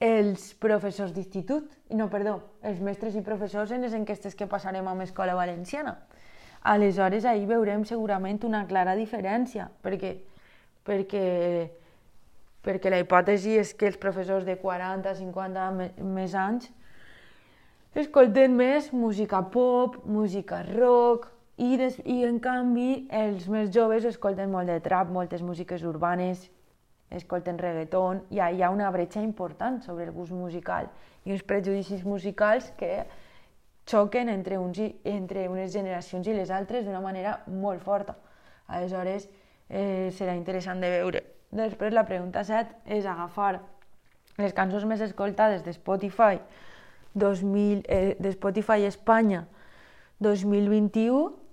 [0.00, 5.04] els professors d'institut, no, perdó, els mestres i professors en les enquestes que passarem amb
[5.04, 5.98] Escola Valenciana.
[6.64, 10.14] Aleshores ahir veurem segurament una clara diferència, perquè,
[10.88, 11.26] perquè,
[12.64, 16.72] perquè la hipòtesi és que els professors de 40, 50 més anys
[17.94, 24.50] escolten més música pop, música rock, i, des, i en canvi els més joves escolten
[24.50, 26.48] molt de trap, moltes músiques urbanes,
[27.14, 30.88] escolten reggaeton, i hi ha una bretxa important sobre el gust musical
[31.24, 33.04] i uns prejudicis musicals que
[33.86, 38.16] xoquen entre, uns i, entre unes generacions i les altres d'una manera molt forta.
[38.66, 39.28] Aleshores,
[39.68, 41.22] eh, serà interessant de veure.
[41.54, 43.60] Després, la pregunta 7 és agafar
[44.40, 46.40] les cançons més escoltades de Spotify,
[47.14, 49.44] 2000, eh, de Spotify Espanya
[50.18, 51.43] 2021,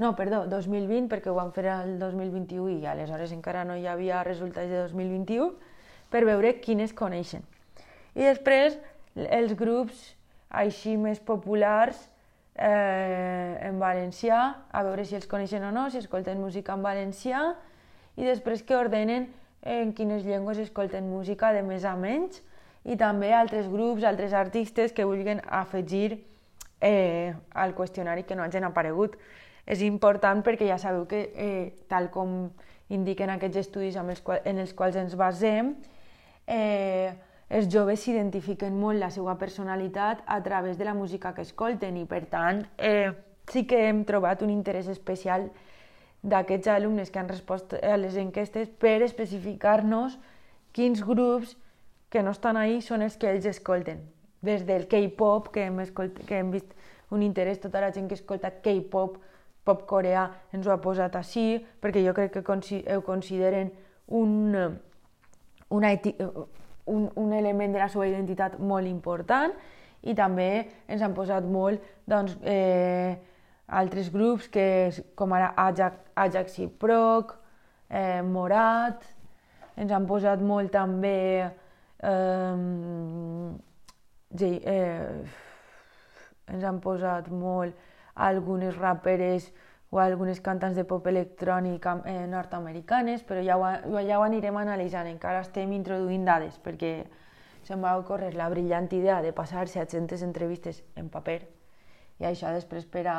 [0.00, 4.24] no, perdó, 2020, perquè ho van fer el 2021 i aleshores encara no hi havia
[4.26, 5.50] resultats de 2021,
[6.10, 7.44] per veure quines coneixen.
[8.16, 8.78] I després,
[9.14, 10.14] els grups
[10.50, 11.98] així més populars
[12.56, 14.40] eh, en valencià,
[14.72, 17.44] a veure si els coneixen o no, si escolten música en valencià,
[18.16, 19.28] i després que ordenen
[19.62, 22.40] en quines llengües escolten música de més a menys,
[22.84, 26.22] i també altres grups, altres artistes que vulguin afegir
[26.80, 29.18] eh, al qüestionari que no hagin aparegut.
[29.70, 32.50] És important perquè ja sabeu que, eh, tal com
[32.90, 35.76] indiquen aquests estudis amb els quals, en els quals ens basem,
[36.46, 37.14] eh,
[37.50, 42.04] els joves s'identifiquen molt la seva personalitat a través de la música que escolten i
[42.06, 43.12] per tant eh,
[43.50, 45.48] sí que hem trobat un interès especial
[46.22, 50.18] d'aquests alumnes que han respost a les enquestes per especificar-nos
[50.72, 51.56] quins grups
[52.10, 54.02] que no estan ahí són els que ells escolten.
[54.42, 55.78] Des del K-pop, que, hem
[56.26, 56.74] que hem vist
[57.10, 59.18] un interès, tota la gent que escolta K-pop,
[59.64, 62.42] pop coreà, ens ho ha posat així, perquè jo crec que
[62.96, 63.70] ho consideren
[64.20, 64.56] un,
[65.70, 65.90] una
[66.90, 69.52] un, un element de la seva identitat molt important
[70.02, 70.50] i també
[70.88, 73.14] ens han posat molt doncs, eh,
[73.70, 77.36] altres grups que, com ara Ajax, Ajax i Proc,
[77.88, 79.04] eh, Morat,
[79.76, 82.56] ens han posat molt també eh,
[84.40, 85.14] eh,
[86.50, 87.89] ens han posat molt
[88.26, 89.50] algunes raperes
[89.90, 93.70] o algunes cantants de pop electrònic eh, nord-americanes, però ja ho,
[94.06, 96.92] ja ho anirem analitzant, encara estem introduint dades, perquè
[97.66, 101.40] se'm va ocórrer la brillant idea de passar 700 entrevistes en paper,
[102.20, 103.18] i això després per a,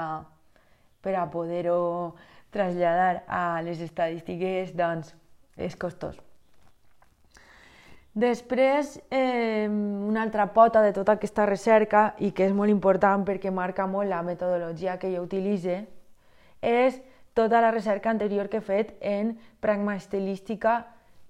[1.03, 2.15] per a poder-ho
[2.55, 5.15] traslladar a les estadístiques, doncs,
[5.57, 6.30] és costós.
[8.13, 13.51] Després, eh, una altra pota de tota aquesta recerca, i que és molt important perquè
[13.51, 15.85] marca molt la metodologia que jo utilitze,
[16.61, 16.99] és
[17.33, 20.87] tota la recerca anterior que he fet en pragma estilística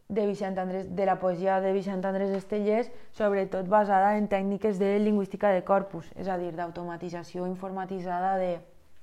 [0.10, 4.98] de, Vicent Andrés, de la poesia de Vicent Andrés Estellers, sobretot basada en tècniques de
[5.00, 8.58] lingüística de corpus, és a dir, d'automatització informatitzada de,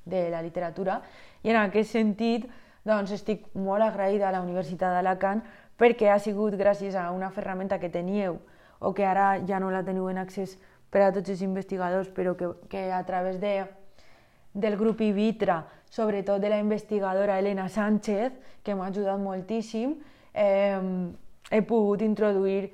[0.04, 1.00] de la literatura.
[1.46, 2.50] I en aquest sentit,
[2.84, 5.46] doncs, estic molt agraïda a la Universitat d'Alacant
[5.78, 8.38] perquè ha sigut gràcies a una ferramenta que teníeu
[8.78, 10.58] o que ara ja no la teniu en accés
[10.90, 13.66] per a tots els investigadors, però que, que a través de
[14.54, 18.32] del grup Ivitra, sobretot de la investigadora Elena Sánchez,
[18.64, 19.94] que m'ha ajudat moltíssim,
[20.34, 20.80] eh,
[21.50, 22.72] he pogut introduir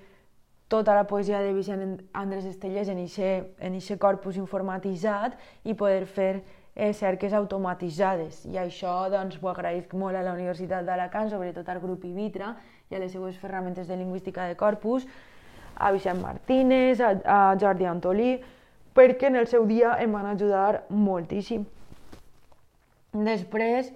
[0.68, 6.42] tota la poesia de Vicent Andrés Estellers en aquest corpus informatitzat i poder fer
[6.74, 8.44] eh, cerques automatitzades.
[8.46, 12.54] I això doncs, ho agraïsc molt a la Universitat d'Alacant, sobretot al grup Ivitra
[12.90, 15.06] i a les seues ferramentes de lingüística de corpus,
[15.76, 18.36] a Vicent Martínez, a, a Jordi Antolí,
[18.94, 21.64] perquè en el seu dia em van ajudar moltíssim.
[23.14, 23.90] Després,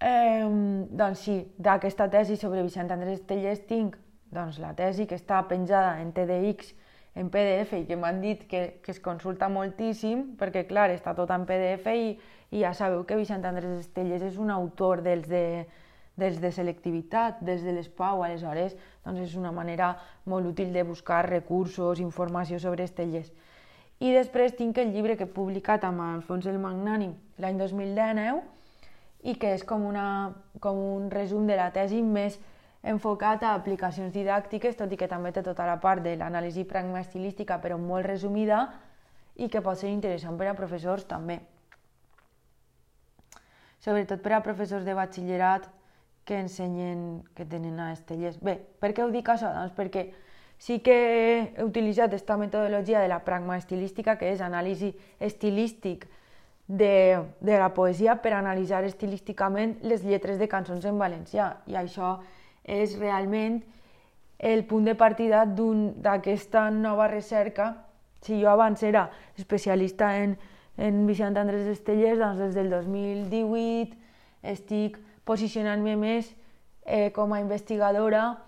[0.00, 0.44] eh,
[0.90, 3.96] doncs sí, d'aquesta tesi sobre Vicent Andrés Tellers tinc
[4.32, 6.74] doncs, la tesi que està penjada en TDX
[7.18, 11.32] en PDF i que m'han dit que, que es consulta moltíssim, perquè clar, està tot
[11.34, 12.12] en PDF i,
[12.52, 15.64] i ja sabeu que Vicent Andrés Estellers és un autor dels de,
[16.18, 19.94] dels de selectivitat, des de l'ESPAU, aleshores doncs és una manera
[20.26, 23.30] molt útil de buscar recursos, informació sobre Estellers.
[23.98, 28.42] I després tinc el llibre que he publicat amb Alfons el Magnànim l'any 2019
[29.26, 32.38] i que és com, una, com un resum de la tesi més
[32.82, 37.02] enfocat a aplicacions didàctiques, tot i que també té tota la part de l'anàlisi pragma
[37.02, 38.68] estilística, però molt resumida
[39.34, 41.40] i que pot ser interessant per a professors també.
[43.82, 45.68] Sobretot per a professors de batxillerat
[46.28, 48.36] que ensenyen, que tenen a Estelles.
[48.44, 49.48] Bé, per què ho dic això?
[49.56, 50.10] Doncs perquè
[50.58, 50.94] Sí que
[51.56, 54.90] he utilitzat aquesta metodologia de la pragma estilística, que és anàlisi
[55.22, 56.08] estilístic
[56.66, 61.52] de, de la poesia per analitzar estilísticament les lletres de cançons en valencià.
[61.70, 62.16] I això
[62.66, 63.62] és realment
[64.38, 67.70] el punt de partida d'aquesta nova recerca.
[68.20, 69.08] Si jo abans era
[69.38, 70.34] especialista en,
[70.76, 73.94] en Vicent Andrés Estellers, doncs des del 2018
[74.42, 74.98] estic
[75.28, 76.32] posicionant-me més
[76.88, 78.38] eh, com a investigadora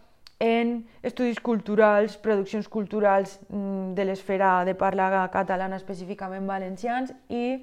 [0.41, 7.61] en estudis culturals, produccions culturals mm, de l'esfera de parla catalana, específicament valencians, i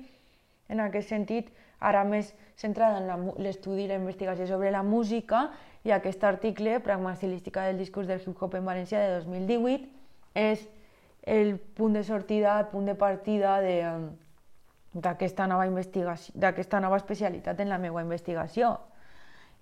[0.70, 1.50] en aquest sentit,
[1.82, 5.48] ara més centrada en l'estudi i la investigació sobre la música,
[5.88, 9.88] i aquest article, Pragma estilística del discurs del hip-hop en valencià de 2018,
[10.38, 10.68] és
[11.26, 13.58] el punt de sortida, el punt de partida
[14.94, 16.36] d'aquesta nova investigació,
[16.82, 18.76] nova especialitat en la meva investigació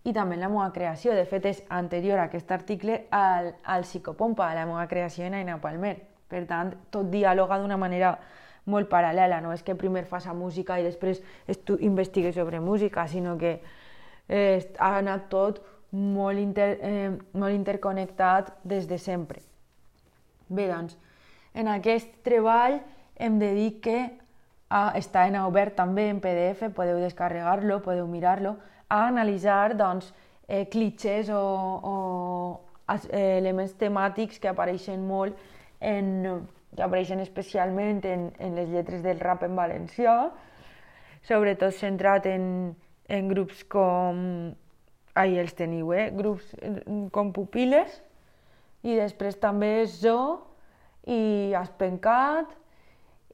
[0.06, 1.14] i també en la meva creació.
[1.18, 5.40] De fet, és anterior a aquest article al, al Psicopompa, a la meva creació en
[5.42, 5.96] Aina Palmer.
[6.30, 8.16] Per tant, tot dialoga d'una manera
[8.70, 11.22] molt paral·lela, no és que primer fas música i després
[11.66, 13.60] tu investigues sobre música, sinó que
[14.28, 19.42] eh, ha anat tot molt, inter, eh, molt interconnectat des de sempre.
[20.50, 20.98] Bé, doncs,
[21.54, 22.82] en aquest treball
[23.16, 23.98] hem de dir que
[24.70, 28.58] ah, està en obert també en PDF, podeu descarregar-lo, podeu mirar-lo,
[28.90, 30.12] a analitzar doncs,
[30.48, 31.42] eh, clitxers o,
[31.92, 31.96] o
[33.10, 35.38] eh, elements temàtics que apareixen molt
[35.82, 40.16] en, que apareixen especialment en, en les lletres del rap en valencià,
[41.26, 42.76] sobretot centrat en,
[43.10, 44.22] en grups com...
[45.16, 46.10] Ai, els teniu, eh?
[46.12, 46.50] Grups
[47.16, 48.02] com Pupiles,
[48.84, 50.44] i després també Zo,
[51.08, 52.52] i Aspencat,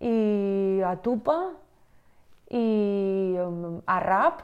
[0.06, 1.40] i Atupa,
[2.54, 2.68] i
[3.42, 4.44] um, Arrap,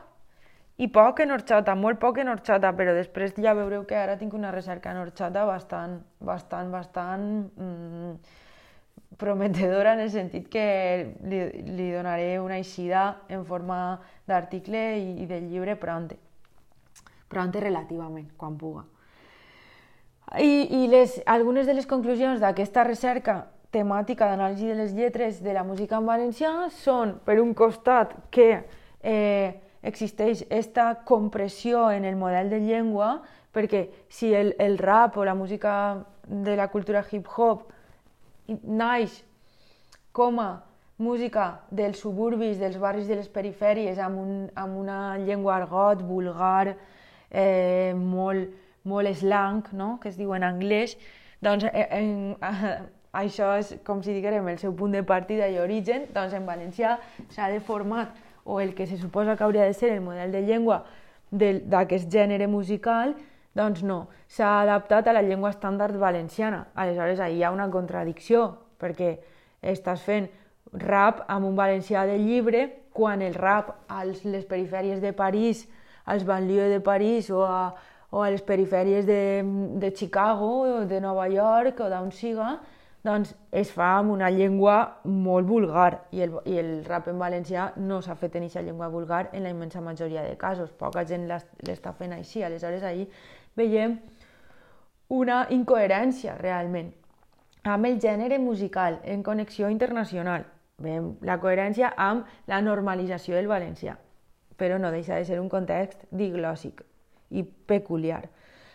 [0.77, 4.35] i poc en horxata, molt poc en horxata, però després ja veureu que ara tinc
[4.37, 7.25] una recerca en horxata bastant, bastant, bastant
[7.57, 8.11] mm,
[9.17, 10.67] prometedora en el sentit que
[11.25, 13.97] li, li donaré una eixida en forma
[14.29, 16.11] d'article i, i de llibre pront,
[17.27, 18.85] pront relativament, quan puga.
[20.37, 25.53] I, i les, algunes de les conclusions d'aquesta recerca temàtica d'anàlisi de les lletres de
[25.55, 28.51] la música en valencià són, per un costat, que
[29.01, 33.21] eh, existeix aquesta compressió en el model de llengua,
[33.53, 37.71] perquè si el, el rap o la música de la cultura hip-hop
[38.63, 39.23] naix
[40.11, 40.49] com a
[40.97, 46.75] música dels suburbis, dels barris de les perifèries, amb, un, amb una llengua argot, vulgar,
[47.29, 48.53] eh, molt,
[48.83, 49.97] molt slang, no?
[50.01, 50.97] que es diu en anglès,
[51.43, 52.87] doncs eh, en, en,
[53.21, 56.97] això és, com si diguem, el seu punt de partida i origen, doncs en valencià
[57.33, 58.15] s'ha deformat,
[58.47, 60.85] o el que se suposa que hauria de ser el model de llengua
[61.29, 63.11] d'aquest gènere musical,
[63.51, 66.67] doncs no, s'ha adaptat a la llengua estàndard valenciana.
[66.73, 68.47] Aleshores, ahir hi ha una contradicció,
[68.79, 69.17] perquè
[69.61, 70.29] estàs fent
[70.71, 72.63] rap amb un valencià de llibre
[72.95, 75.67] quan el rap a les perifèries de París,
[76.05, 77.75] als banlieues de París o a,
[78.09, 79.43] o a les perifèries de,
[79.75, 82.55] de Chicago o de Nova York o d'on siga,
[83.05, 87.71] doncs es fa amb una llengua molt vulgar i el, i el rap en valencià
[87.77, 91.27] no s'ha fet en aquesta llengua vulgar en la immensa majoria de casos, poca gent
[91.29, 93.07] l'està fent així, aleshores ahir
[93.55, 93.97] veiem
[95.09, 96.91] una incoherència realment
[97.63, 100.45] amb el gènere musical en connexió internacional.
[100.77, 103.97] Veiem la coherència amb la normalització del valencià,
[104.57, 106.83] però no deixa de ser un context diglòssic
[107.31, 108.27] i peculiar.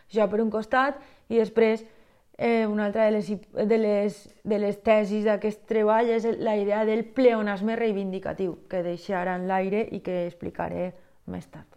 [0.08, 0.98] Això per un costat,
[1.28, 1.84] i després
[2.38, 6.86] Eh, una altra de les, de les, de les tesis d'aquest treball és la idea
[6.88, 10.92] del pleonasme reivindicatiu, que deixo ara en l'aire i que explicaré
[11.28, 11.68] més tard.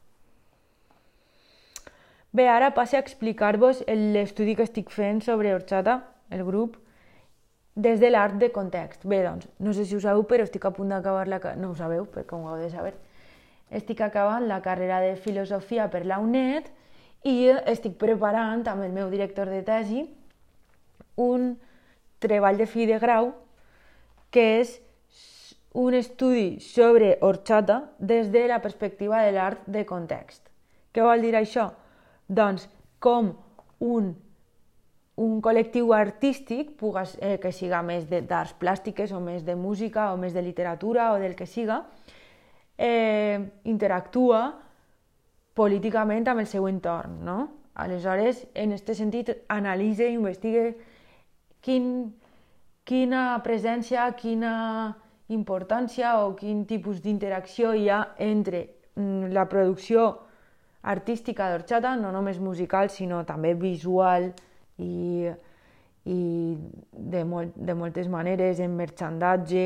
[2.36, 6.02] Bé, ara passe a explicar-vos l'estudi que estic fent sobre Orxata,
[6.32, 6.80] el grup,
[7.76, 9.06] des de l'art de context.
[9.06, 11.40] Bé, doncs, no sé si ho sabeu, però estic a punt d'acabar la...
[11.60, 12.96] No ho sabeu, perquè ho heu de saber.
[13.72, 16.68] Estic acabant la carrera de filosofia per la UNED
[17.28, 17.38] i
[17.72, 20.06] estic preparant amb el meu director de tesi
[21.16, 21.56] un
[22.20, 23.32] treball de fi de grau
[24.32, 24.80] que és
[25.76, 30.48] un estudi sobre horchata des de la perspectiva de l'art de context.
[30.96, 31.68] Què vol dir això?
[32.28, 32.70] Doncs
[33.04, 33.34] com
[33.84, 34.14] un,
[35.20, 40.18] un col·lectiu artístic, pugues, eh, que siga més d'arts plàstiques o més de música o
[40.18, 41.84] més de literatura o del que siga,
[42.78, 44.42] eh, interactua
[45.56, 47.20] políticament amb el seu entorn.
[47.24, 47.40] No?
[47.76, 50.70] Aleshores, en aquest sentit, analitza i investiga
[51.66, 51.90] quin,
[52.86, 54.54] quina presència, quina
[55.34, 58.62] importància o quin tipus d'interacció hi ha entre
[58.94, 60.06] mm, la producció
[60.86, 64.30] artística d'Orxata, no només musical, sinó també visual
[64.78, 65.26] i,
[66.06, 66.20] i
[66.94, 69.66] de, molt, de moltes maneres, en merchandatge,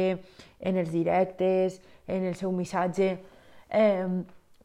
[0.59, 3.17] en els directes, en el seu missatge.
[3.69, 4.07] Eh,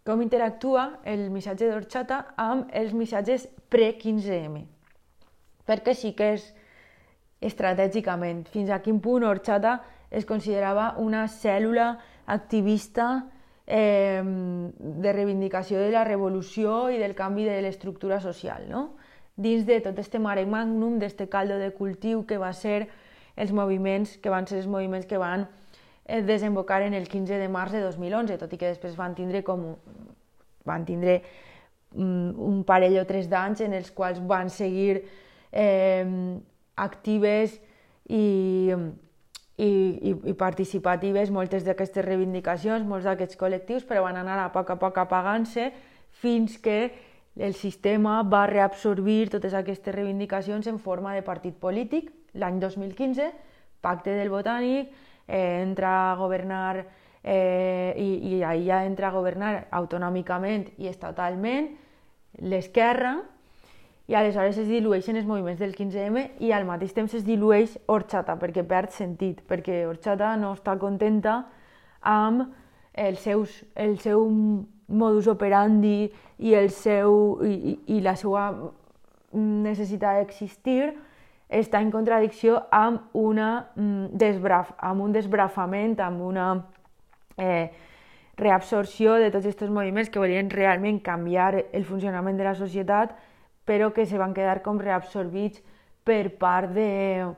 [0.07, 4.63] com interactua el missatge d'Orxata amb els missatges pre-15M.
[5.67, 6.53] Perquè sí que és
[7.45, 9.79] estratègicament, fins a quin punt Orxata
[10.11, 11.95] es considerava una cèl·lula
[12.27, 13.27] activista
[13.67, 18.95] eh, de reivindicació de la revolució i del canvi de l'estructura social, no?
[19.37, 22.87] dins de tot este mare magnum, d'este caldo de cultiu que va ser
[23.37, 25.49] els moviments, que van ser els moviments que van
[26.07, 29.43] eh, desembocar en el 15 de març de 2011, tot i que després van tindre
[29.43, 29.73] com
[30.65, 31.19] van tindre
[31.93, 35.03] mm, un parell o tres d'anys en els quals van seguir
[35.51, 36.07] eh,
[36.77, 37.59] actives
[38.09, 38.73] i,
[39.57, 44.75] i, i, i participatives moltes d'aquestes reivindicacions, molts d'aquests col·lectius, però van anar a poc
[44.75, 45.71] a poc apagant-se
[46.21, 46.79] fins que
[47.37, 52.13] el sistema va reabsorbir totes aquestes reivindicacions en forma de partit polític.
[52.35, 53.31] L'any 2015,
[53.83, 54.91] Pacte del Botànic,
[55.27, 56.85] eh, entra a governar
[57.23, 61.73] eh, i, i allà entra a governar autonòmicament i estatalment
[62.43, 63.17] l'esquerra,
[64.07, 68.37] i aleshores es dilueixen els moviments del 15M i al mateix temps es dilueix Orxata
[68.41, 71.39] perquè perd sentit, perquè Orxata no està contenta
[72.05, 72.51] amb
[72.93, 74.29] el, seus, el seu
[74.89, 78.51] modus operandi i, el seu, i, i la seva
[79.33, 80.93] necessitat d'existir
[81.49, 86.49] està en contradicció amb, una, mm, desbraf, amb un desbrafament, amb una
[87.39, 87.71] eh,
[88.37, 93.15] reabsorció de tots aquests moviments que volien realment canviar el funcionament de la societat
[93.65, 95.63] però que se van quedar com reabsorbits
[96.05, 97.33] per part, de,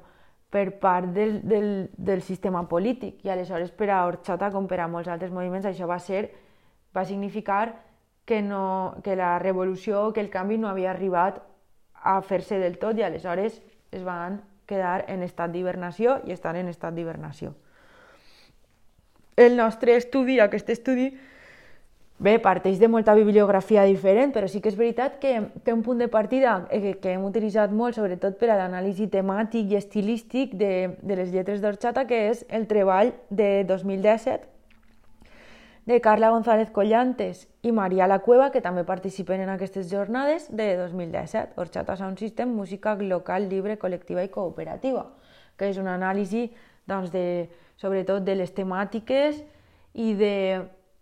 [0.50, 3.22] per part del, del, del sistema polític.
[3.24, 6.30] I aleshores per a Orxata, com per a molts altres moviments, això va, ser,
[6.96, 7.76] va significar
[8.26, 11.38] que, no, que la revolució, que el canvi no havia arribat
[12.02, 13.62] a fer-se del tot i aleshores
[13.94, 17.54] es van quedar en estat d'hibernació i estan en estat d'hibernació.
[19.36, 21.10] El nostre estudi, aquest estudi,
[22.18, 25.34] Bé, parteix de molta bibliografia diferent, però sí que és veritat que
[25.66, 29.74] té un punt de partida que, que hem utilitzat molt, sobretot per a l'anàlisi temàtic
[29.74, 34.48] i estilístic de, de les lletres d'Orxata, que és el treball de 2017
[35.86, 40.72] de Carla González Collantes i Maria La Cueva, que també participen en aquestes jornades de
[40.80, 45.04] 2017, Orxata Sound System, música local, llibre, col·lectiva i cooperativa,
[45.56, 46.48] que és una anàlisi
[46.88, 47.46] doncs, de,
[47.76, 49.44] sobretot de les temàtiques
[49.94, 50.34] i de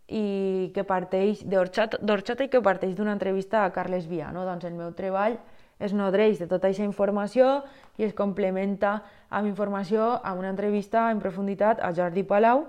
[0.09, 4.31] i que parteix d'Orxata i que parteix d'una entrevista a Carles Via.
[4.33, 4.45] No?
[4.45, 5.39] Doncs el meu treball
[5.81, 7.63] es nodreix de tota aquesta informació
[7.99, 8.99] i es complementa
[9.31, 12.67] amb informació amb una entrevista en profunditat a Jordi Palau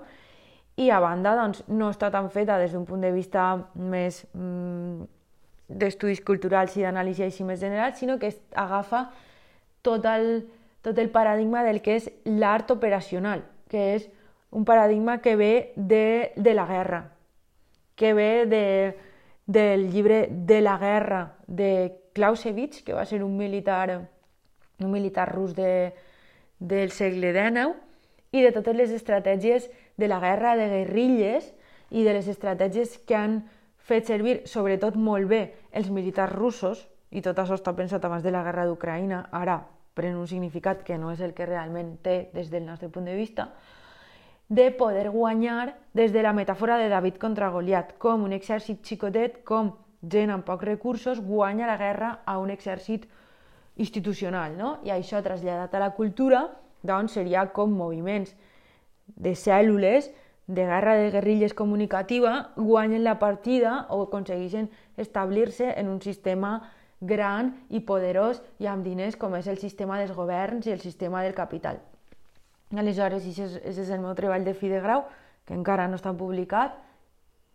[0.76, 5.06] i a banda doncs, no està tan feta des d'un punt de vista més mm,
[5.68, 9.08] d'estudis culturals i d'anàlisi així més general, sinó que agafa
[9.82, 10.46] tot el,
[10.82, 14.08] tot el paradigma del que és l'art operacional, que és
[14.50, 17.15] un paradigma que ve de, de la guerra,
[17.96, 18.96] que ve de,
[19.46, 24.08] del llibre De la guerra de Clausewitz, que va ser un militar,
[24.78, 25.94] un militar rus de,
[26.58, 27.74] del segle XIX,
[28.32, 31.52] i de totes les estratègies de la guerra de guerrilles
[31.90, 33.40] i de les estratègies que han
[33.78, 35.42] fet servir, sobretot molt bé,
[35.72, 39.60] els militars russos, i tot això està pensat abans de la guerra d'Ucraïna, ara
[39.96, 43.14] pren un significat que no és el que realment té des del nostre punt de
[43.16, 43.52] vista,
[44.48, 49.42] de poder guanyar des de la metàfora de David contra Goliat, com un exèrcit xicotet,
[49.44, 49.72] com
[50.02, 53.08] gent amb pocs recursos, guanya la guerra a un exèrcit
[53.76, 54.78] institucional, no?
[54.84, 56.46] I això traslladat a la cultura,
[56.82, 58.36] doncs seria com moviments
[59.06, 60.10] de cèl·lules
[60.46, 66.70] de guerra de guerrilles comunicativa guanyen la partida o aconsegueixen establir-se en un sistema
[67.00, 71.22] gran i poderós i amb diners com és el sistema dels governs i el sistema
[71.22, 71.82] del capital.
[72.76, 75.06] Aleshores, això és, és el meu treball de fi de grau,
[75.46, 76.74] que encara no està publicat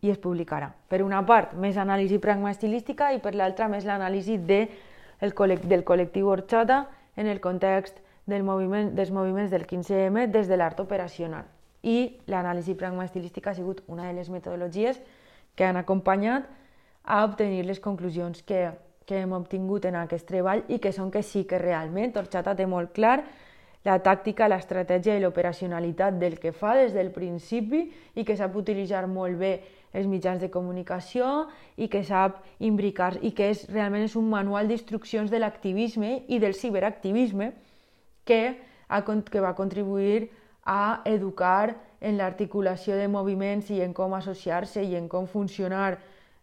[0.02, 0.72] i es publicarà.
[0.90, 4.64] Per una part, més anàlisi pragma estilística i per l'altra, més l'anàlisi de,
[5.22, 10.50] el col·lect del col·lectiu Orxata en el context del moviment, dels moviments del 15M des
[10.50, 11.46] de l'art operacional.
[11.84, 15.02] I l'anàlisi pragma estilística ha sigut una de les metodologies
[15.56, 16.48] que han acompanyat
[17.04, 18.70] a obtenir les conclusions que,
[19.06, 22.66] que hem obtingut en aquest treball i que són que sí que realment Orxata té
[22.70, 23.20] molt clar
[23.84, 29.08] la tàctica, l'estratègia i l'operacionalitat del que fa des del principi i que sap utilitzar
[29.10, 29.54] molt bé
[29.94, 34.70] els mitjans de comunicació i que sap imbricar i que és, realment és un manual
[34.70, 37.52] d'instruccions de l'activisme i del ciberactivisme
[38.24, 38.56] que,
[38.88, 40.30] ha, que va contribuir
[40.64, 45.98] a educar en l'articulació de moviments i en com associar-se i en com funcionar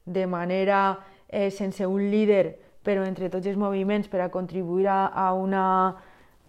[0.05, 5.07] de manera eh, sense un líder, però entre tots els moviments per a contribuir a,
[5.07, 5.97] a una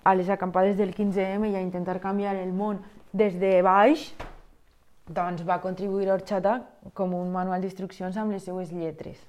[0.03, 2.79] a les acampades del 15M i a intentar canviar el món
[3.11, 4.11] des de baix,
[5.09, 6.59] doncs va contribuir Orxata
[6.93, 9.19] com un manual d'instruccions amb les seues lletres.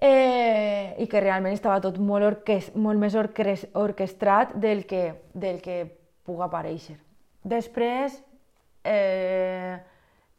[0.00, 5.84] Eh, I que realment estava tot molt, orquest, molt més orquestrat del que, del que
[6.24, 6.96] puga aparèixer.
[7.44, 8.18] Després,
[8.84, 9.76] eh,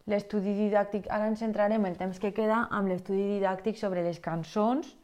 [0.09, 4.95] l'estudi didàctic, ara ens centrarem el temps que queda amb l'estudi didàctic sobre les cançons,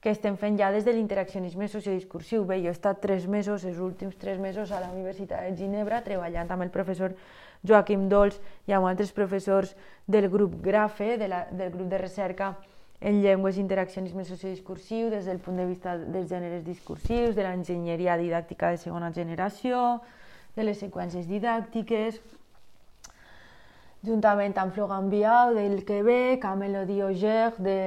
[0.00, 2.44] que estem fent ja des de l'interaccionisme sociodiscursiu.
[2.44, 6.02] Bé, jo he estat tres mesos, els últims tres mesos a la Universitat de Ginebra,
[6.04, 7.16] treballant amb el professor
[7.66, 8.38] Joaquim Dols
[8.68, 9.74] i amb altres professors
[10.06, 12.54] del grup GRAFE, de la, del grup de recerca
[13.00, 18.16] en llengües i interaccionisme sociodiscursiu, des del punt de vista dels gèneres discursius, de l'enginyeria
[18.16, 20.00] didàctica de segona generació,
[20.56, 22.20] de les seqüències didàctiques,
[24.04, 27.78] juntament amb Florent Biau del Quebec, amb Elodie Auger de,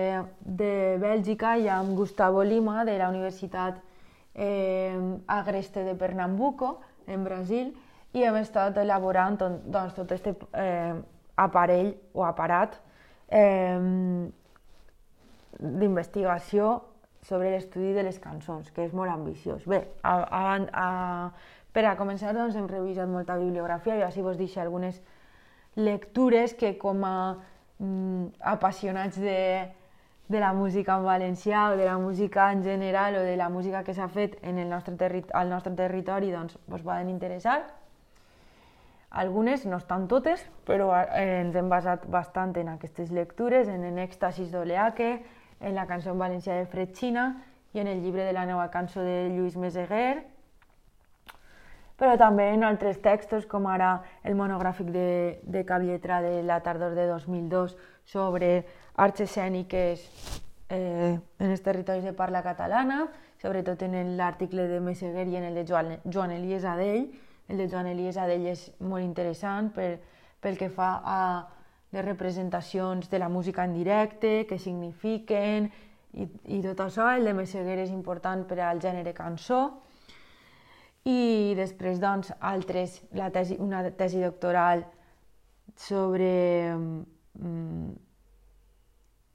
[0.41, 3.80] de Bèlgica i amb Gustavo Lima de la Universitat
[4.34, 4.97] eh,
[5.28, 7.74] Agreste de Pernambuco, en Brasil,
[8.14, 10.93] i hem estat elaborant doncs, tot aquest eh,
[11.38, 12.80] aparell o aparat
[13.30, 13.78] eh,
[15.60, 16.72] d'investigació
[17.22, 19.66] sobre l'estudi de les cançons, que és molt ambiciós.
[19.68, 20.88] Bé, a, a, a,
[21.76, 25.01] per a començar doncs, hem revisat molta bibliografia i així vos deixo algunes
[25.76, 27.38] lectures que com a
[27.80, 29.70] mm, apassionats de,
[30.30, 33.84] de la música en valencià o de la música en general o de la música
[33.84, 34.95] que s'ha fet en el nostre
[35.34, 37.63] al nostre territori doncs us poden interessar.
[39.09, 43.97] Algunes, no estan totes, però eh, ens hem basat bastant en aquestes lectures, en En
[43.97, 45.24] èxtasis d'Oleaque,
[45.61, 47.41] en la cançó en valencià de Fred Xina
[47.74, 50.26] i en el llibre de la nova cançó de Lluís Meseguer,
[51.99, 56.61] però també en altres textos, com ara el monogràfic de, de cap lletra de la
[56.63, 57.75] tardor de 2002
[58.07, 58.63] sobre
[58.95, 60.05] arts escèniques
[60.69, 63.07] eh, en els territoris de parla catalana,
[63.41, 67.09] sobretot en l'article de Messeguer i en el de Joan, Joan Elias Adell.
[67.49, 69.97] El de Joan Elias Adell és molt interessant per,
[70.39, 71.21] pel que fa a
[71.91, 75.71] les representacions de la música en directe, què signifiquen
[76.13, 77.09] i, i tot això.
[77.17, 79.81] El de Messeguer és important per al gènere cançó.
[81.07, 84.83] I després, doncs, altres, la tesi, una tesi doctoral
[85.79, 87.93] sobre mm,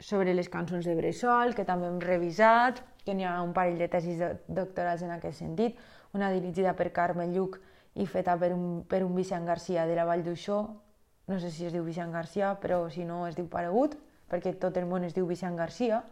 [0.05, 3.89] sobre les cançons de Bressol, que també hem revisat, que n'hi ha un parell de
[3.89, 5.79] tesis doctorals en aquest sentit,
[6.15, 7.57] una dirigida per Carme Lluc
[8.01, 10.59] i feta per un, per un Vicent Garcia de la Vall d'Uixó,
[11.31, 13.97] no sé si es diu Vicent Garcia, però si no es diu Paregut,
[14.29, 16.03] perquè tot el món es diu Vicent Garcia.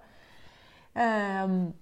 [0.92, 1.72] Um,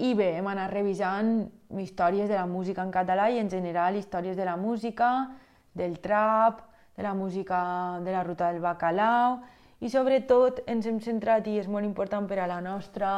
[0.00, 1.42] I bé, hem anat revisant
[1.76, 5.28] històries de la música en català i en general històries de la música,
[5.76, 6.62] del trap,
[6.96, 9.42] de la música de la ruta del bacalao,
[9.80, 13.10] i sobretot ens hem centrat, i és molt important per a la nostra,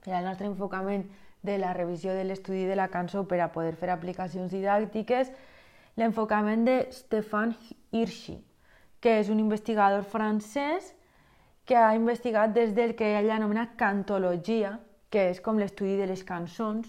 [0.00, 1.04] per al nostre enfocament
[1.42, 5.28] de la revisió de l'estudi de la cançó per a poder fer aplicacions didàctiques,
[6.00, 7.52] l'enfocament de Stefan
[7.92, 8.38] Hirschi,
[9.00, 10.94] que és un investigador francès
[11.68, 14.78] que ha investigat des del que ell anomena cantologia,
[15.12, 16.88] que és com l'estudi de les cançons,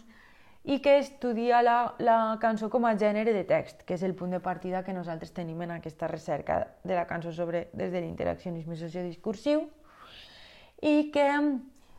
[0.63, 4.32] i que estudia la, la cançó com a gènere de text, que és el punt
[4.32, 8.78] de partida que nosaltres tenim en aquesta recerca de la cançó sobre, des de l'interaccionisme
[8.80, 9.65] sociodiscursiu
[10.84, 11.28] i que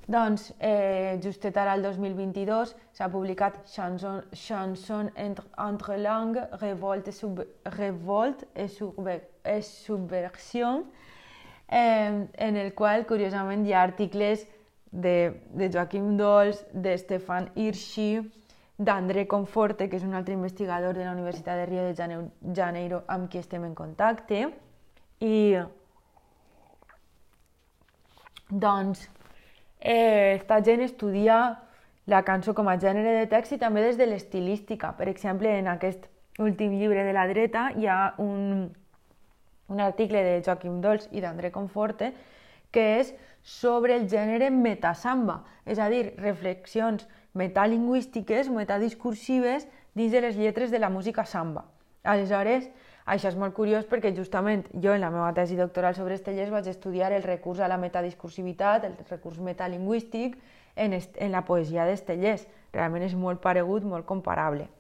[0.09, 7.41] doncs, eh, justet ara el 2022 s'ha publicat Chanson, Chanson entre, entre langue, revolte, sub,
[7.77, 10.85] revolte et, subver, et subversion,
[11.69, 14.45] eh, en el qual, curiosament, hi ha articles
[14.95, 16.63] de, de Joaquim Dols,
[17.03, 18.23] Stefan Hirschi,
[18.79, 23.29] d'André Conforte, que és un altre investigador de la Universitat de Rio de Janeiro amb
[23.31, 24.49] qui estem en contacte.
[25.21, 25.59] I
[28.51, 29.09] doncs
[29.81, 31.59] eh, esta gent estudia
[32.07, 34.93] la cançó com a gènere de text i també des de l'estilística.
[34.99, 36.07] Per exemple, en aquest
[36.39, 38.71] últim llibre de la dreta hi ha un,
[39.71, 42.13] un article de Joaquim Dols i d'André Conforte
[42.75, 43.15] que és
[43.45, 47.05] sobre el gènere metasamba, és a dir, reflexions
[47.37, 51.67] metalingüístiques, metadiscursives dins de les lletres de la música samba.
[52.05, 52.71] Aleshores,
[53.05, 56.71] això és molt curiós perquè justament jo en la meva tesi doctoral sobre Estellers vaig
[56.73, 60.39] estudiar el recurs a la metadiscursivitat, el recurs metalingüístic
[60.75, 62.47] en, en la poesia d'Estellers.
[62.73, 64.71] Realment és molt paregut, molt comparable.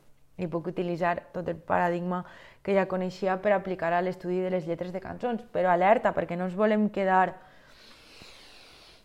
[0.40, 2.24] I puc utilitzar tot el paradigma
[2.64, 5.44] que ja coneixia per aplicar a l'estudi de les lletres de cançons.
[5.52, 7.36] Però alerta, perquè no ens volem quedar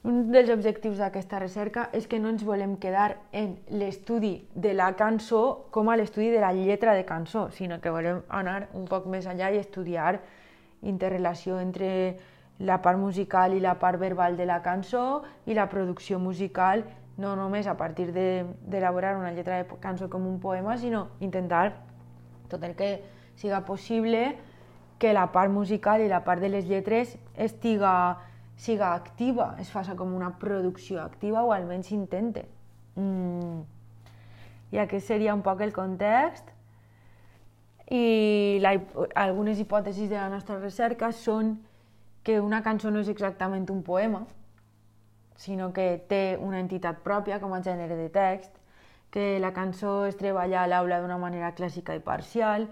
[0.07, 4.93] un dels objectius d'aquesta recerca és que no ens volem quedar en l'estudi de la
[4.95, 9.09] cançó com a l'estudi de la lletra de cançó, sinó que volem anar un poc
[9.11, 10.21] més enllà i estudiar
[10.87, 12.15] interrelació entre
[12.59, 16.85] la part musical i la part verbal de la cançó i la producció musical,
[17.17, 21.73] no només a partir d'elaborar de, una lletra de cançó com un poema, sinó intentar
[22.47, 23.03] tot el que
[23.35, 24.37] siga possible
[24.99, 28.28] que la part musical i la part de les lletres estiga
[28.59, 32.43] siga activa, es faça com una producció activa o almenys s'intente.
[32.99, 33.61] Mm.
[34.75, 36.51] I aquest seria un poc el context.
[37.89, 38.75] I la,
[39.17, 41.55] algunes hipòtesis de la nostra recerca són
[42.23, 44.25] que una cançó no és exactament un poema,
[45.39, 48.51] sinó que té una entitat pròpia com a gènere de text,
[49.09, 52.67] que la cançó es treballa a l'aula d'una manera clàssica i parcial,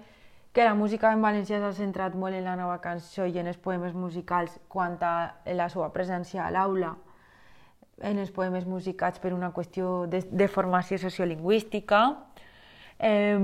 [0.58, 3.60] que la música en valencià s'ha centrat molt en la nova cançó i en els
[3.62, 5.12] poemes musicals quant a
[5.54, 6.96] la seva presència a l'aula,
[8.02, 12.02] en els poemes musicats per una qüestió de, de formació sociolingüística.
[12.98, 13.38] Eh,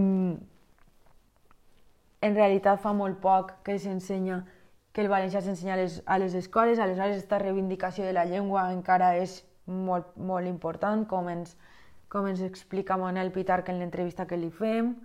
[2.25, 4.41] en realitat fa molt poc que s'ensenya
[4.89, 5.87] que el valencià s'ensenya a,
[6.17, 11.29] a les escoles, aleshores aquesta reivindicació de la llengua encara és molt, molt important, com
[11.29, 11.53] ens,
[12.09, 14.95] com ens explica Manel Pitarc en l'entrevista que li fem.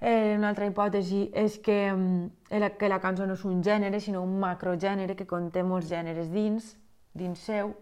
[0.00, 4.22] Eh, una altra hipòtesi és que, mm, que la cançó no és un gènere, sinó
[4.22, 6.76] un macrogènere que conté molts gèneres dins,
[7.12, 7.74] dins seu.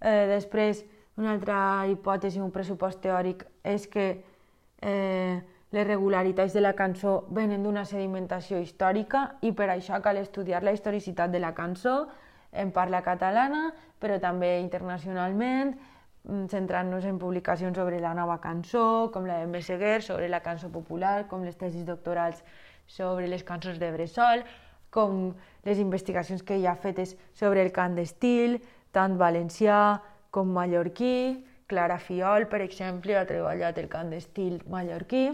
[0.00, 0.84] Eh, després,
[1.16, 4.24] una altra hipòtesi, un pressupost teòric, és que
[4.80, 5.40] eh,
[5.70, 10.72] les regularitats de la cançó venen d'una sedimentació històrica i per això cal estudiar la
[10.72, 12.08] historicitat de la cançó
[12.52, 15.76] en parla catalana, però també internacionalment,
[16.50, 21.26] centrant-nos en publicacions sobre la nova cançó, com la de Messeguer, sobre la cançó popular,
[21.28, 22.42] com les tesis doctorals
[22.86, 24.44] sobre les cançons de Bressol,
[24.90, 28.58] com les investigacions que hi ha fetes sobre el cant d'estil,
[28.92, 30.00] tant valencià
[30.30, 35.26] com mallorquí, Clara Fiol, per exemple, ha treballat el cant d'estil mallorquí,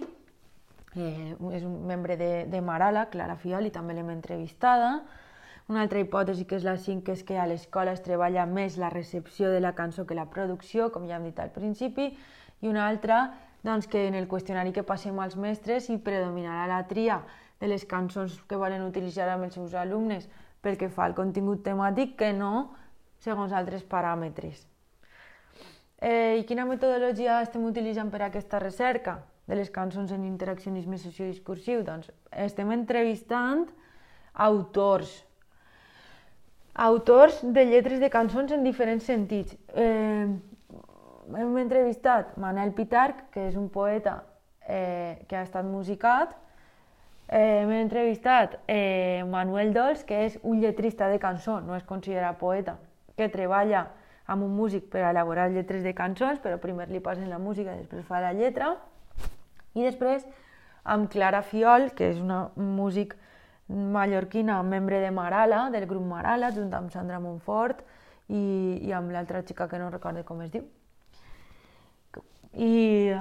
[0.98, 4.96] eh, és un membre de, de Marala, Clara Fiol, i també l'hem entrevistada.
[5.68, 8.76] Una altra hipòtesi, que és la 5, que és que a l'escola es treballa més
[8.76, 12.10] la recepció de la cançó que la producció, com ja hem dit al principi,
[12.60, 13.22] i una altra,
[13.64, 17.22] doncs, que en el qüestionari que passem als mestres hi predominarà la tria
[17.60, 20.28] de les cançons que volen utilitzar amb els seus alumnes
[20.60, 22.74] pel que fa al contingut temàtic que no
[23.24, 24.66] segons altres paràmetres.
[26.04, 31.00] Eh, I quina metodologia estem utilitzant per a aquesta recerca de les cançons en interaccionisme
[31.00, 31.80] sociodiscursiu?
[31.84, 32.10] Doncs
[32.44, 33.64] estem entrevistant
[34.34, 35.23] autors,
[36.74, 39.54] autors de lletres de cançons en diferents sentits.
[39.74, 40.26] Eh,
[41.34, 44.24] hem entrevistat Manel Pitarc, que és un poeta
[44.66, 46.34] eh, que ha estat musicat,
[47.28, 52.34] eh, hem entrevistat eh, Manuel Dols, que és un lletrista de cançó, no es considera
[52.38, 52.76] poeta,
[53.16, 53.86] que treballa
[54.26, 57.84] amb un músic per elaborar lletres de cançons, però primer li posen la música i
[57.84, 58.74] després fa la lletra.
[59.74, 60.24] I després
[60.84, 63.14] amb Clara Fiol, que és una músic
[63.68, 67.80] mallorquina, membre de Marala, del grup Marala, junt amb Sandra Montfort
[68.28, 70.66] i, i amb l'altra xica que no recordo com es diu.
[72.54, 73.16] I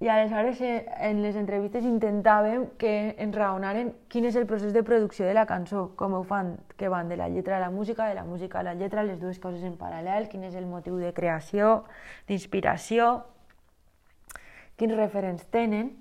[0.00, 4.80] i aleshores eh, en les entrevistes intentàvem que ens raonaren quin és el procés de
[4.80, 8.06] producció de la cançó, com ho fan, que van de la lletra a la música,
[8.08, 10.96] de la música a la lletra, les dues coses en paral·lel, quin és el motiu
[10.96, 11.82] de creació,
[12.30, 13.10] d'inspiració,
[14.80, 15.92] quins referents tenen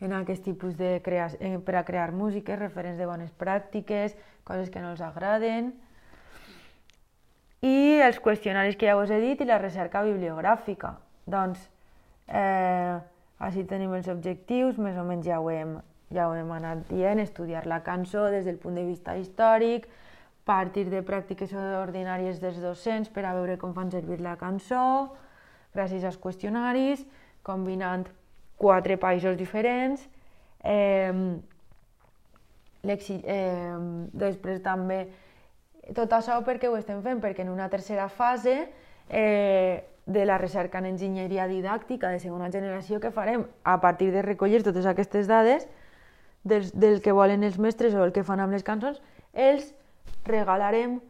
[0.00, 4.70] en aquest tipus de crea eh, per a crear músiques, referents de bones pràctiques, coses
[4.70, 5.72] que no els agraden,
[7.64, 10.96] i els qüestionaris que ja us he dit i la recerca bibliogràfica.
[11.26, 11.62] Doncs,
[12.28, 12.96] eh,
[13.38, 15.78] així tenim els objectius, més o menys ja ho hem,
[16.12, 19.88] ja ho hem anat dient, estudiar la cançó des del punt de vista històric,
[20.46, 25.16] partir de pràctiques ordinàries dels docents per a veure com fan servir la cançó,
[25.74, 27.02] gràcies als qüestionaris,
[27.42, 28.06] combinant
[28.56, 30.02] quatre països diferents.
[30.64, 31.12] Eh,
[32.86, 33.76] eh,
[34.12, 35.06] després també
[35.94, 38.56] tot això perquè ho estem fent, perquè en una tercera fase
[39.08, 44.22] eh, de la recerca en enginyeria didàctica de segona generació que farem a partir de
[44.22, 45.66] recollir totes aquestes dades
[46.44, 49.02] del, del que volen els mestres o el que fan amb les cançons,
[49.34, 49.72] els
[50.26, 51.00] regalarem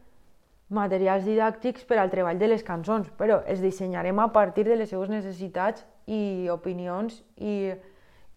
[0.69, 4.89] materials didàctics per al treball de les cançons, però els dissenyarem a partir de les
[4.89, 7.71] seves necessitats i opinions i,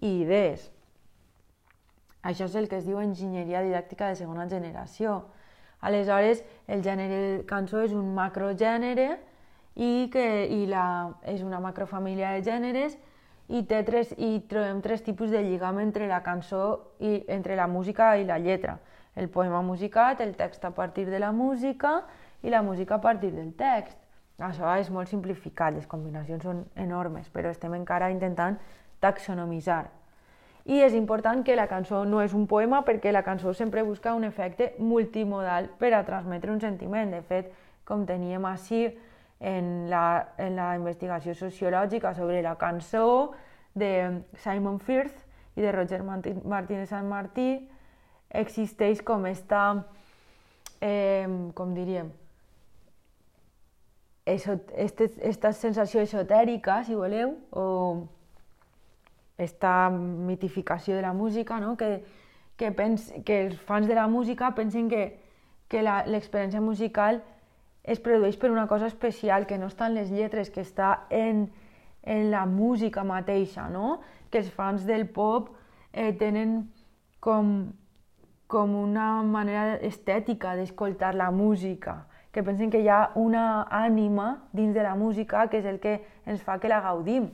[0.00, 0.70] i idees.
[2.22, 5.22] Això és el que es diu enginyeria didàctica de segona generació.
[5.80, 9.14] Aleshores, el gènere cançó és un macrogènere
[9.80, 12.98] i que i la, és una macrofamília de gèneres
[13.48, 17.66] i, té tres, i trobem tres tipus de lligam entre la cançó i entre la
[17.66, 18.76] música i la lletra.
[19.16, 22.04] El poema musicat, el text a partir de la música
[22.42, 23.96] i la música a partir del text.
[24.40, 28.56] Això és molt simplificat, les combinacions són enormes, però estem encara intentant
[29.00, 29.90] taxonomitzar.
[30.64, 34.14] I és important que la cançó no és un poema perquè la cançó sempre busca
[34.14, 37.12] un efecte multimodal per a transmetre un sentiment.
[37.12, 37.52] De fet,
[37.84, 38.86] com teníem així,
[39.40, 43.32] en la, en la investigació sociològica sobre la cançó
[43.74, 45.24] de Simon Firth
[45.56, 47.54] i de Roger Martínez Sant Martí
[48.30, 49.86] existeix com esta,
[50.80, 51.26] eh,
[51.56, 52.12] com diríem,
[54.26, 58.08] este, esta sensació esotèrica, si voleu, o
[59.40, 61.76] esta mitificació de la música, no?
[61.76, 62.04] que,
[62.56, 65.18] que, pens, que els fans de la música pensen que,
[65.68, 67.22] que l'experiència musical
[67.82, 71.46] es produeix per una cosa especial, que no està en les lletres, que està en,
[72.02, 74.00] en la música mateixa, no?
[74.30, 75.48] Que els fans del pop
[75.92, 76.68] eh, tenen
[77.24, 77.72] com,
[78.46, 84.74] com una manera estètica d'escoltar la música, que pensen que hi ha una ànima dins
[84.74, 87.30] de la música que és el que ens fa que la gaudim,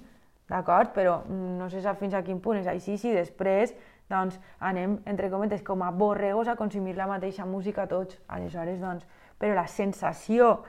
[0.49, 0.95] d'acord?
[0.97, 3.75] Però no se sap fins a quin punt és així, si després
[4.09, 8.21] doncs, anem, entre cometes, com a borregos a consumir la mateixa música tots.
[8.29, 9.07] Aleshores, doncs,
[9.39, 10.63] però la sensació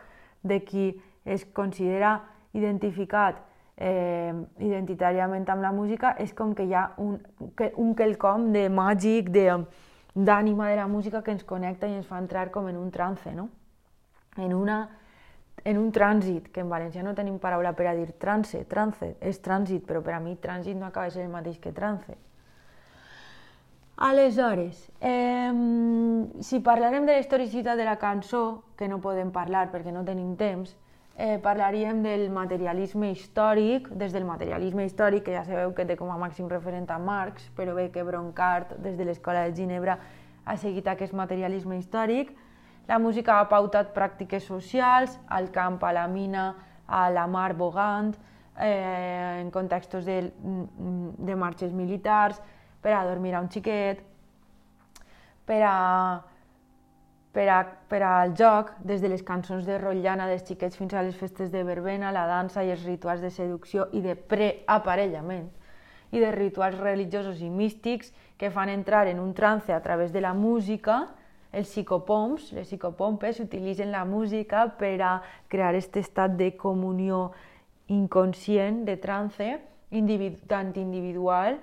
[0.44, 0.90] de qui
[1.26, 2.18] es considera
[2.58, 3.44] identificat
[3.78, 7.20] eh, identitàriament amb la música és com que hi ha un,
[7.56, 12.10] que, un quelcom de màgic, d'ànima de, de la música que ens connecta i ens
[12.10, 13.50] fa entrar com en un trance, no?
[14.38, 14.78] En, una,
[15.64, 19.42] en un trànsit, que en valencià no tenim paraula per a dir trance, trance, és
[19.42, 22.18] trànsit, però per a mi trànsit no acaba de ser el mateix que trance.
[23.98, 25.52] Aleshores, eh,
[26.40, 30.36] si parlarem de la historicitat de la cançó, que no podem parlar perquè no tenim
[30.38, 30.76] temps,
[31.18, 36.12] eh, parlaríem del materialisme històric, des del materialisme històric, que ja sabeu que té com
[36.14, 39.98] a màxim referent a Marx, però bé que Broncart, des de l'Escola de Ginebra,
[40.46, 42.36] ha seguit aquest materialisme històric.
[42.88, 46.54] La música ha pautat pràctiques socials, al camp, a la mina,
[46.88, 48.14] a la mar bogant,
[48.58, 52.40] eh, en contextos de, de marxes militars,
[52.82, 54.02] per a dormir a un xiquet,
[55.46, 55.76] per a
[57.38, 61.04] per, a, per al joc, des de les cançons de rotllana dels xiquets fins a
[61.06, 65.52] les festes de verbena, la dansa i els rituals de seducció i de preaparellament,
[66.10, 68.10] i de rituals religiosos i místics
[68.42, 71.12] que fan entrar en un trance a través de la música,
[71.52, 75.14] els psicopoms, les psicopompes utilitzen la música per a
[75.48, 77.32] crear aquest estat de comunió
[77.88, 79.48] inconscient, de trance,
[79.96, 81.58] individu tant individual,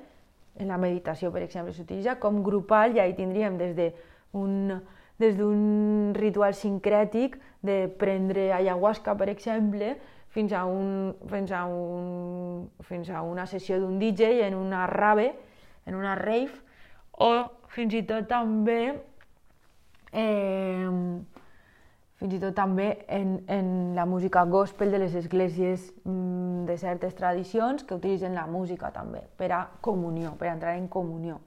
[0.57, 3.91] en la meditació, per exemple, s'utilitza, com grupal, i ahí tindríem des de
[4.39, 4.79] un,
[5.19, 9.95] des d'un ritual sincrètic de prendre ayahuasca, per exemple,
[10.35, 15.33] fins a, un, fins a, un, fins a una sessió d'un DJ en una rave,
[15.87, 16.51] en una rave,
[17.13, 17.31] o
[17.71, 18.95] fins i tot també
[20.15, 20.89] eh,
[22.21, 27.15] fins i tot també en, en la música gospel de les esglésies mm, de certes
[27.19, 31.41] tradicions que utilitzen la música també per a comunió, per a entrar en comunió.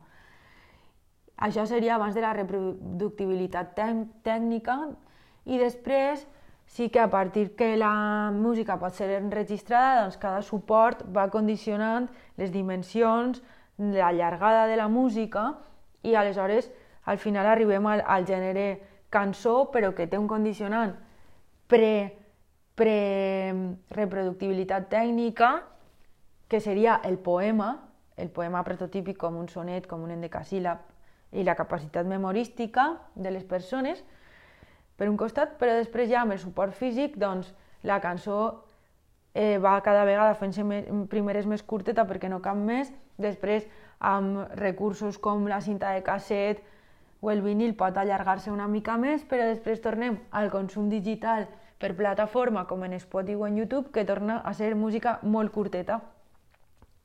[1.38, 3.76] Això seria abans de la reproductibilitat
[4.26, 4.80] tècnica
[5.46, 6.26] i després
[6.68, 12.10] sí que a partir que la música pot ser enregistrada, doncs cada suport va condicionant
[12.38, 13.40] les dimensions,
[13.78, 15.54] la llargada de la música
[16.04, 16.72] i aleshores
[17.08, 18.68] al final arribem al, al gènere
[19.10, 20.92] cançó però que té un condicionant
[21.72, 22.18] pre,
[22.76, 22.98] pre
[23.96, 25.52] reproductibilitat tècnica
[26.48, 27.72] que seria el poema,
[28.16, 30.84] el poema prototípic com un sonet, com un endecasíl·lab,
[31.36, 34.04] i la capacitat memorística de les persones,
[34.98, 37.52] per un costat, però després ja amb el suport físic, doncs,
[37.84, 38.64] la cançó
[39.34, 40.64] eh, va cada vegada fent-se
[41.12, 42.90] primeres més curteta perquè no cap més,
[43.22, 43.68] després
[44.00, 46.64] amb recursos com la cinta de casset
[47.22, 51.48] o el vinil pot allargar-se una mica més, però després tornem al consum digital
[51.78, 56.02] per plataforma com en Spotify o en YouTube, que torna a ser música molt curteta.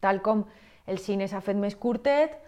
[0.00, 0.46] Tal com
[0.86, 2.38] el cine s'ha fet més curtet,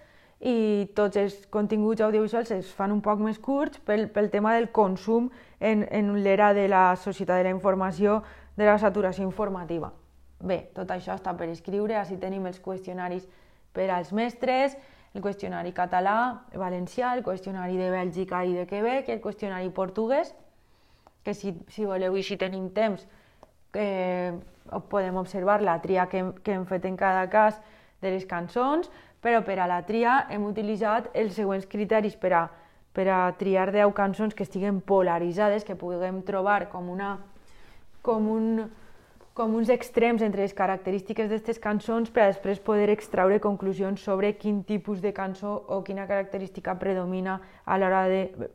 [0.45, 4.69] i tots els continguts audiovisuals es fan un poc més curts pel, pel tema del
[4.75, 8.23] consum en, en l'era de la societat de la informació,
[8.57, 9.93] de la saturació informativa.
[10.45, 13.25] Bé, tot això està per escriure, així tenim els qüestionaris
[13.73, 14.77] per als mestres,
[15.15, 20.35] el qüestionari català, valencià, el qüestionari de Bèlgica i de Quebec el qüestionari portuguès,
[21.25, 23.07] que si, si voleu i si tenim temps
[23.79, 24.35] eh,
[24.91, 27.61] podem observar la tria que, que hem fet en cada cas
[28.03, 28.91] de les cançons,
[29.25, 32.43] però per a la tria hem utilitzat els següents criteris per a,
[32.93, 37.17] per a triar 10 cançons que estiguen polaritzades, que puguem trobar com, una,
[38.03, 38.67] com, un,
[39.35, 44.31] com uns extrems entre les característiques d'aquestes cançons per a després poder extraure conclusions sobre
[44.39, 48.05] quin tipus de cançó o quina característica predomina a l'hora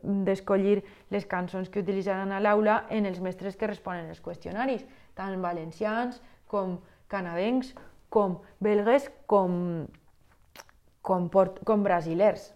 [0.00, 4.86] d'escollir de, les cançons que utilitzaran a l'aula en els mestres que responen els qüestionaris,
[5.12, 6.78] tant valencians com
[7.12, 7.74] canadencs,
[8.08, 9.84] com belgues, com,
[11.02, 12.54] com, port, com brasilers.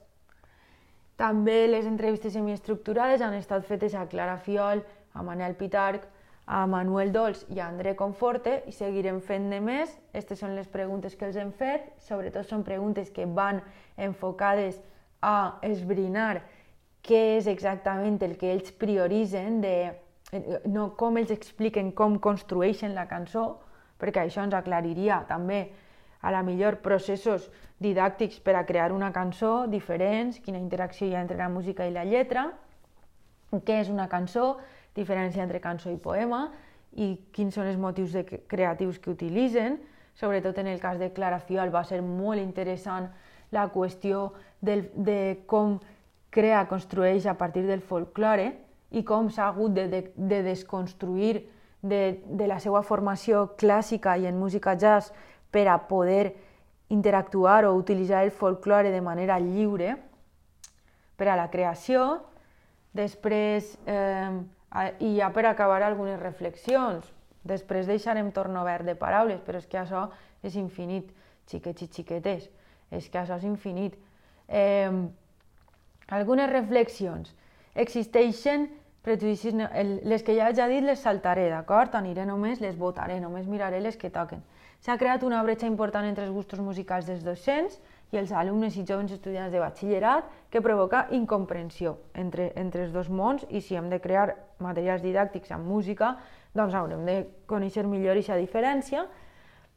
[1.20, 4.80] També les entrevistes semiestructurades han estat fetes a Clara Fiol,
[5.12, 6.08] a Manel Pitarc,
[6.46, 9.92] a Manuel Dols i a André Conforte i seguirem fent de més.
[10.12, 13.62] Aquestes són les preguntes que els hem fet, sobretot són preguntes que van
[13.96, 14.80] enfocades
[15.24, 16.42] a esbrinar
[17.04, 19.92] què és exactament el que ells prioritzen, de,
[20.68, 23.60] no com ells expliquen com construeixen la cançó,
[24.00, 25.66] perquè això ens aclariria també
[26.24, 31.24] a la millor processos didàctics per a crear una cançó diferents, quina interacció hi ha
[31.24, 32.48] entre la música i la lletra,
[33.52, 34.54] què és una cançó,
[34.94, 36.48] diferència entre cançó i poema
[36.94, 39.80] i quins són els motius de creatius que utilitzen.
[40.14, 43.08] Sobretot en el cas de Clara Fiol va ser molt interessant
[43.50, 45.78] la qüestió del, de com
[46.34, 48.52] crea, construeix a partir del folklore
[48.94, 51.44] i com s'ha hagut de, de, de desconstruir
[51.82, 55.12] de, de la seva formació clàssica i en música jazz
[55.50, 56.34] per a poder
[56.94, 59.96] interactuar o utilitzar el folklore de manera lliure
[61.16, 62.24] per a la creació.
[62.94, 64.30] Després, eh,
[64.98, 67.10] i ja per acabar algunes reflexions.
[67.44, 70.08] Després deixarem torn obert de paraules, però és que això
[70.42, 71.10] és infinit,
[71.50, 72.48] xiquets i xiquetes.
[72.90, 73.98] És que això és infinit.
[74.48, 74.90] Eh,
[76.08, 77.34] algunes reflexions.
[77.74, 78.68] Existeixen
[79.04, 79.54] prejudicis,
[80.08, 81.94] les que ja he dit les saltaré, d'acord?
[81.94, 84.40] Aniré només, les votaré, només miraré les que toquen.
[84.80, 87.76] S'ha creat una bretxa important entre els gustos musicals dels docents
[88.12, 93.08] i els alumnes i jovens estudiants de batxillerat que provoca incomprensió entre, entre els dos
[93.08, 96.14] mons i si hem de crear materials didàctics amb música,
[96.54, 97.16] doncs haurem de
[97.50, 99.06] conèixer millor aquesta diferència.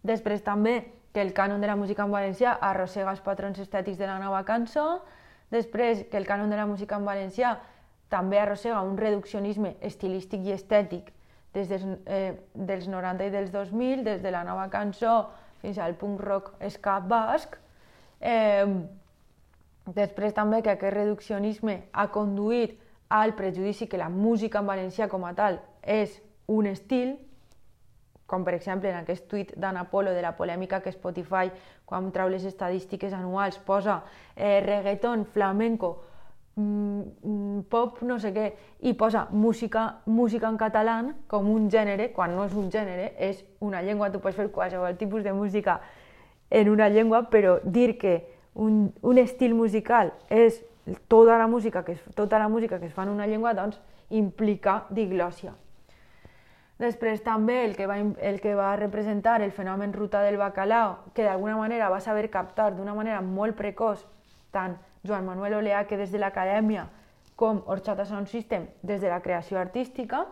[0.05, 0.77] Després també
[1.13, 4.43] que el cànon de la música en valencià arrossega els patrons estètics de la nova
[4.45, 5.01] cançó,
[5.49, 7.55] després que el cànon de la música en valencià
[8.09, 11.11] també arrossega un reduccionisme estilístic i estètic
[11.57, 15.29] des dels, eh, dels 90 i dels 2000, des de la nova cançó
[15.61, 17.57] fins al punk rock ska basc.
[18.19, 18.65] Eh,
[19.95, 22.77] després també que aquest reduccionisme ha conduït
[23.09, 27.15] al prejudici que la música en valencià com a tal és un estil,
[28.27, 31.47] com per exemple en aquest tuit d'Anna Polo de la polèmica que Spotify,
[31.85, 34.01] quan trau les estadístiques anuals, posa
[34.35, 35.93] eh, reggaeton, flamenco,
[36.55, 38.49] mm, mm, pop, no sé què,
[38.83, 40.97] i posa música, música en català
[41.31, 44.99] com un gènere, quan no és un gènere, és una llengua, tu pots fer qualsevol
[44.99, 45.79] tipus de música
[46.49, 48.15] en una llengua, però dir que
[48.53, 50.63] un, un estil musical és
[51.07, 53.79] tota la música que es, tota la música que es fa en una llengua, doncs
[54.09, 55.53] implica diglòsia.
[56.77, 61.25] Després també el que, va, el que va representar el fenomen ruta del bacalao, que
[61.25, 64.05] d'alguna manera va saber captar d'una manera molt precoç
[64.53, 66.87] tant Joan Manuel Oleà que des de l'acadèmia
[67.35, 70.25] com Orxata Sound System des de la creació artística.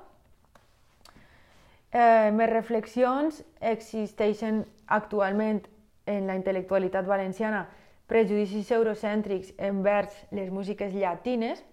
[1.91, 5.63] Eh, més reflexions existeixen actualment
[6.06, 7.66] en la intel·lectualitat valenciana
[8.08, 11.64] prejudicis eurocèntrics envers les músiques llatines,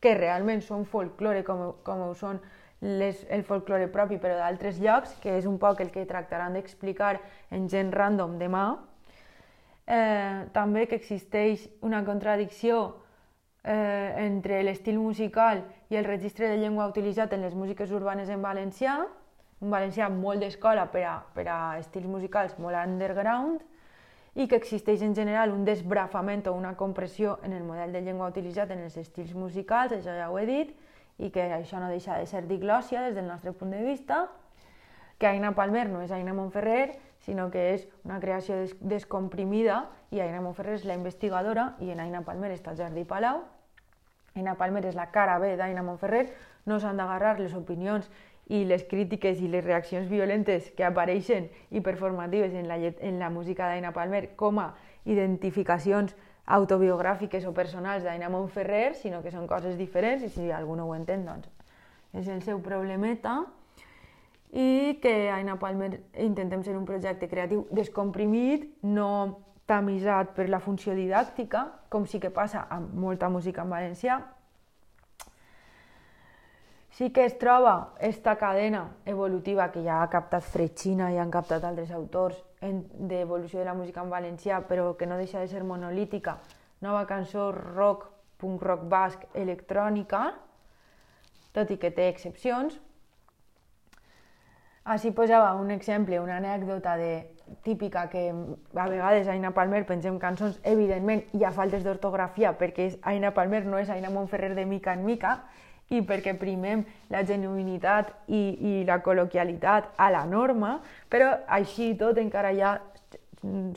[0.00, 2.40] que realment són folklore com, com ho són
[2.80, 7.16] les, el folklore propi, però d'altres llocs, que és un poc el que tractaran d'explicar
[7.54, 8.66] en Gent Random demà.
[9.86, 12.80] Eh, també que existeix una contradicció
[13.62, 18.42] eh, entre l'estil musical i el registre de llengua utilitzat en les músiques urbanes en
[18.42, 18.98] valencià,
[19.62, 23.62] un valencià molt d'escola per, a, per a estils musicals molt underground,
[24.36, 28.28] i que existeix en general un desbrafament o una compressió en el model de llengua
[28.28, 30.74] utilitzat en els estils musicals, això ja ho he dit,
[31.16, 34.26] i que això no deixa de ser diglòsia des del nostre punt de vista,
[35.16, 40.20] que Aina Palmer no és Aina Montferrer, sinó que és una creació des descomprimida i
[40.20, 43.40] Aina Montferrer és la investigadora i en Aina Palmer està el Jardí Palau.
[44.36, 46.26] Aina Palmer és la cara B d'Aina Montferrer,
[46.68, 48.10] no s'han d'agarrar les opinions
[48.46, 53.30] i les crítiques i les reaccions violentes que apareixen i performatives en la, en la
[53.30, 54.70] música d'Aina Palmer com a
[55.04, 56.14] identificacions
[56.46, 60.94] autobiogràfiques o personals d'Aina Montferrer, sinó que són coses diferents i si algú no ho
[60.94, 61.50] entén, doncs
[62.16, 63.42] és el seu problemeta
[64.54, 65.90] i que Aina Palmer
[66.22, 72.30] intentem ser un projecte creatiu descomprimit, no tamisat per la funció didàctica, com sí que
[72.30, 74.20] passa amb molta música en valencià.
[76.96, 81.64] Sí que es troba esta cadena evolutiva que ja ha captat Fretxina i han captat
[81.68, 86.38] altres autors d'evolució de la música en valencià, però que no deixa de ser monolítica,
[86.80, 88.06] nova cançó rock,
[88.40, 90.22] punk rock basc, electrònica,
[91.52, 92.80] tot i que té excepcions.
[94.88, 97.12] Així posava un exemple, una anècdota de,
[97.62, 103.34] típica que a vegades Aina Palmer pensem cançons, evidentment hi ha faltes d'ortografia perquè Aina
[103.36, 105.42] Palmer no és Aina Montferrer de mica en mica,
[105.94, 106.82] i perquè primem
[107.12, 112.76] la genuïnitat i, i la col·loquialitat a la norma, però així tot encara hi ha,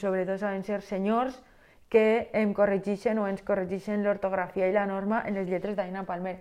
[0.01, 1.37] sobretot saben ser senyors,
[1.89, 6.37] que em corregeixen o ens corregeixen l'ortografia i la norma en les lletres d'Aina Palmer.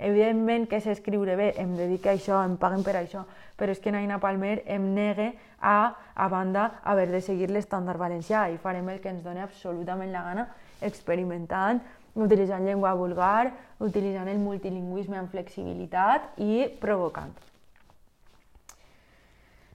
[0.00, 3.80] Evidentment que sé escriure bé, em dedico a això, em paguen per això, però és
[3.80, 8.88] que Aina Palmer em negue a, a banda, haver de seguir l'estàndard valencià i farem
[8.88, 10.46] el que ens doni absolutament la gana
[10.80, 11.82] experimentant
[12.14, 17.32] utilitzant llengua vulgar, utilitzant el multilingüisme amb flexibilitat i provocant.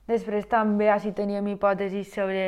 [0.06, 2.44] Després també així teníem hipòtesis sobre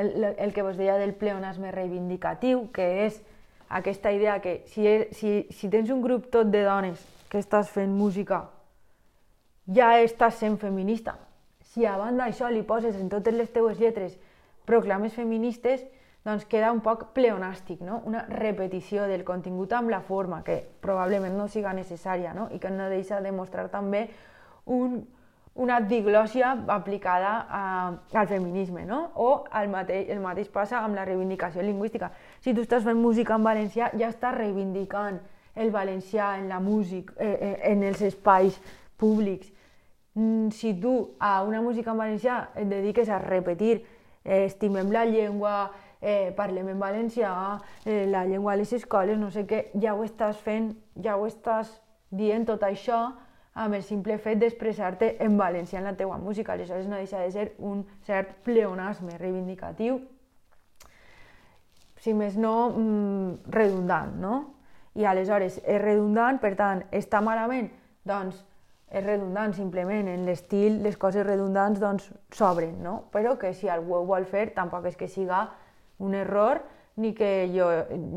[0.00, 3.20] el, el que vos deia del pleonasme reivindicatiu, que és
[3.68, 7.92] aquesta idea que si, si, si tens un grup tot de dones que estàs fent
[7.94, 8.46] música,
[9.68, 11.18] ja estàs sent feminista.
[11.70, 14.16] Si a banda això li poses en totes les teues lletres
[14.66, 15.84] proclames feministes,
[16.24, 18.02] doncs queda un poc pleonàstic, no?
[18.06, 22.48] una repetició del contingut amb la forma, que probablement no siga necessària no?
[22.52, 24.06] i que no deixa de mostrar també
[24.66, 25.00] un,
[25.54, 27.62] una diglòsia aplicada a,
[28.12, 29.00] al feminisme, no?
[29.16, 32.12] o el mateix, el mateix passa amb la reivindicació lingüística.
[32.40, 35.20] Si tu estàs fent música en valencià, ja estàs reivindicant
[35.56, 38.60] el valencià en la música, eh, eh, en els espais
[39.00, 39.50] públics.
[40.14, 43.80] Mm, si tu a una música en valencià et dediques a repetir
[44.24, 45.70] eh, estimem la llengua,
[46.00, 47.32] eh, parlem en valencià,
[47.84, 51.26] eh, la llengua a les escoles, no sé què, ja ho estàs fent, ja ho
[51.28, 53.00] estàs dient tot això
[53.54, 56.54] amb el simple fet d'expressar-te en valencià en la teua música.
[56.54, 60.00] Aleshores no deixa de ser un cert pleonasme reivindicatiu,
[62.00, 64.36] si més no, mm, redundant, no?
[64.96, 67.68] I aleshores és redundant, per tant, està malament?
[68.04, 68.40] Doncs
[68.90, 73.04] és redundant simplement, en l'estil les coses redundants doncs s'obren, no?
[73.12, 75.44] Però que si algú ho vol fer tampoc és que siga
[76.00, 76.64] un error
[76.96, 77.68] ni que jo,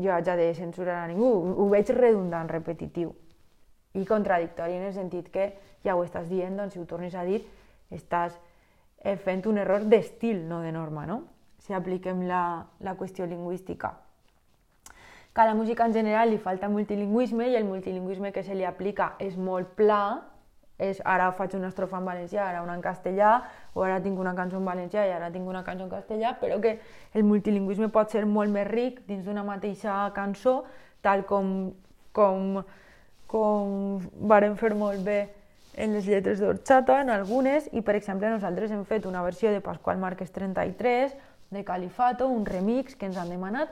[0.02, 1.30] jo hagi de censurar a ningú.
[1.56, 3.14] Ho veig redundant, repetitiu.
[3.94, 5.52] i contradictori en el sentit que
[5.84, 7.44] ja ho estàs dient, doncs si ho tornes a dir,
[7.94, 8.34] estàs
[9.04, 11.20] eh, fent un error d'estil, no de norma, no?
[11.62, 13.92] Si apliquem la, la qüestió lingüística.
[15.34, 18.66] Que a la música en general li falta multilingüisme i el multilingüisme que se li
[18.66, 20.02] aplica és molt pla,
[20.78, 23.34] és ara faig una estrofa en valencià, ara una en castellà,
[23.74, 26.60] o ara tinc una cançó en valencià i ara tinc una cançó en castellà, però
[26.60, 26.78] que
[27.14, 30.64] el multilingüisme pot ser molt més ric dins d'una mateixa cançó,
[31.02, 31.72] tal com,
[32.12, 32.64] com,
[33.30, 35.20] com varen fer molt bé
[35.76, 39.62] en les lletres d'Orxata, en algunes, i per exemple nosaltres hem fet una versió de
[39.62, 41.14] Pasqual Márquez 33,
[41.50, 43.70] de Califato, un remix que ens han demanat,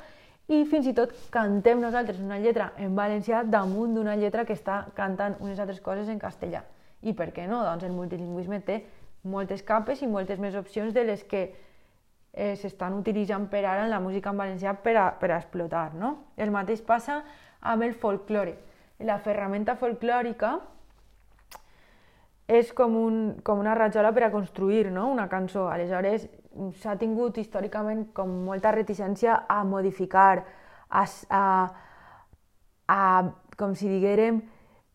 [0.51, 4.85] i fins i tot cantem nosaltres una lletra en valencià damunt d'una lletra que està
[4.95, 6.63] cantant unes altres coses en castellà.
[7.03, 7.63] I per què no?
[7.67, 8.83] Doncs el multilingüisme té
[9.23, 11.43] moltes capes i moltes més opcions de les que
[12.33, 15.93] eh, s'estan utilitzant per ara en la música en valencià per a, per a explotar.
[15.95, 16.15] No?
[16.37, 17.23] El mateix passa
[17.61, 18.57] amb el folklore.
[19.03, 20.57] La ferramenta folclòrica
[22.53, 25.09] és com, un, com una rajola per a construir no?
[25.11, 25.69] una cançó.
[25.71, 26.27] Aleshores,
[26.83, 30.43] s'ha tingut històricament com molta reticència a modificar,
[30.91, 31.45] a, a,
[32.89, 33.01] a
[33.57, 34.43] com si diguérem,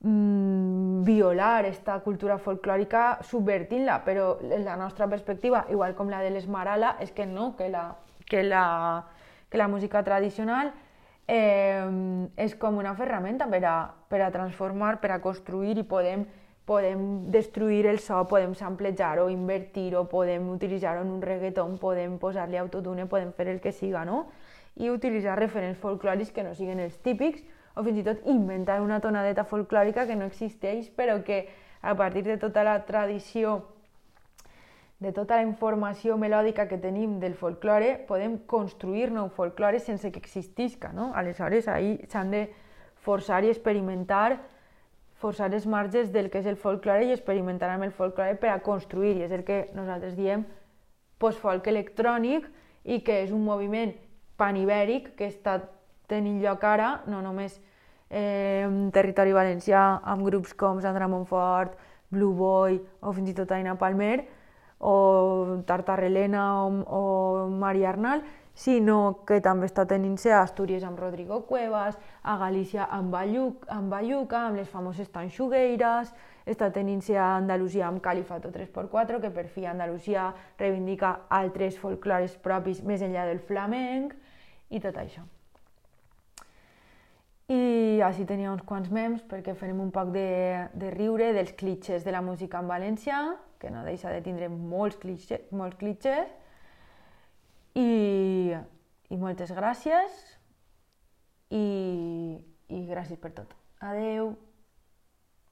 [0.02, 6.96] mmm, violar aquesta cultura folclòrica subvertint-la, però la nostra perspectiva, igual com la de l'Esmarala,
[7.02, 7.96] és que no, que la,
[8.26, 9.06] que la,
[9.50, 10.74] que la música tradicional
[11.28, 11.86] eh,
[12.36, 13.78] és com una ferramenta per a,
[14.10, 16.28] per a transformar, per a construir i podem
[16.68, 23.06] podem destruir el so, podem samplejar-ho, invertir-ho, podem utilitzar-ho en un reggaeton, podem posar-li autotune,
[23.08, 24.26] podem fer el que siga, no?
[24.76, 27.46] I utilitzar referents folclòrics que no siguin els típics,
[27.78, 31.46] o fins i tot inventar una tonadeta folclòrica que no existeix, però que
[31.82, 33.62] a partir de tota la tradició,
[35.00, 40.20] de tota la informació melòdica que tenim del folklore, podem construir nou folklore sense que
[40.20, 41.12] existisca, no?
[41.14, 42.48] Aleshores, ahir s'han de
[43.06, 44.40] forçar i experimentar
[45.18, 48.60] forçar els marges del que és el folklore i experimentar amb el folklore per a
[48.66, 50.46] construir, i és el que nosaltres diem
[51.18, 52.46] post-folk electrònic
[52.86, 53.94] i que és un moviment
[54.38, 55.58] panibèric que està
[56.08, 57.60] tenint lloc ara, no només
[58.10, 58.66] eh,
[58.96, 61.78] territori valencià, amb grups com Sandra Montfort,
[62.10, 64.26] Blue Boy o fins i tot Aina Palmer,
[64.80, 67.04] o Tartarrelena o, o
[67.50, 68.24] Maria Arnal,
[68.58, 73.94] sinó que també està tenint-se a Astúries amb Rodrigo Cuevas, a Galícia amb, Bayuc, amb
[73.94, 76.14] Bayuca, amb les famoses Tanxugueiras,
[76.48, 82.82] està tenint-se a Andalusia amb Califato 3x4, que per fi Andalusia reivindica altres folclores propis
[82.82, 84.16] més enllà del flamenc,
[84.74, 85.28] i tot això.
[87.48, 90.28] I així tenia uns quants mems perquè farem un poc de,
[90.76, 93.22] de riure dels clitxes de la música en valencià,
[93.58, 96.34] que no deixa de tindre molts clitxes, molts clitxes
[97.80, 98.52] i,
[99.08, 100.20] i moltes gràcies
[101.56, 101.64] i,
[102.68, 103.56] i gràcies per tot.
[103.80, 104.36] Adeu!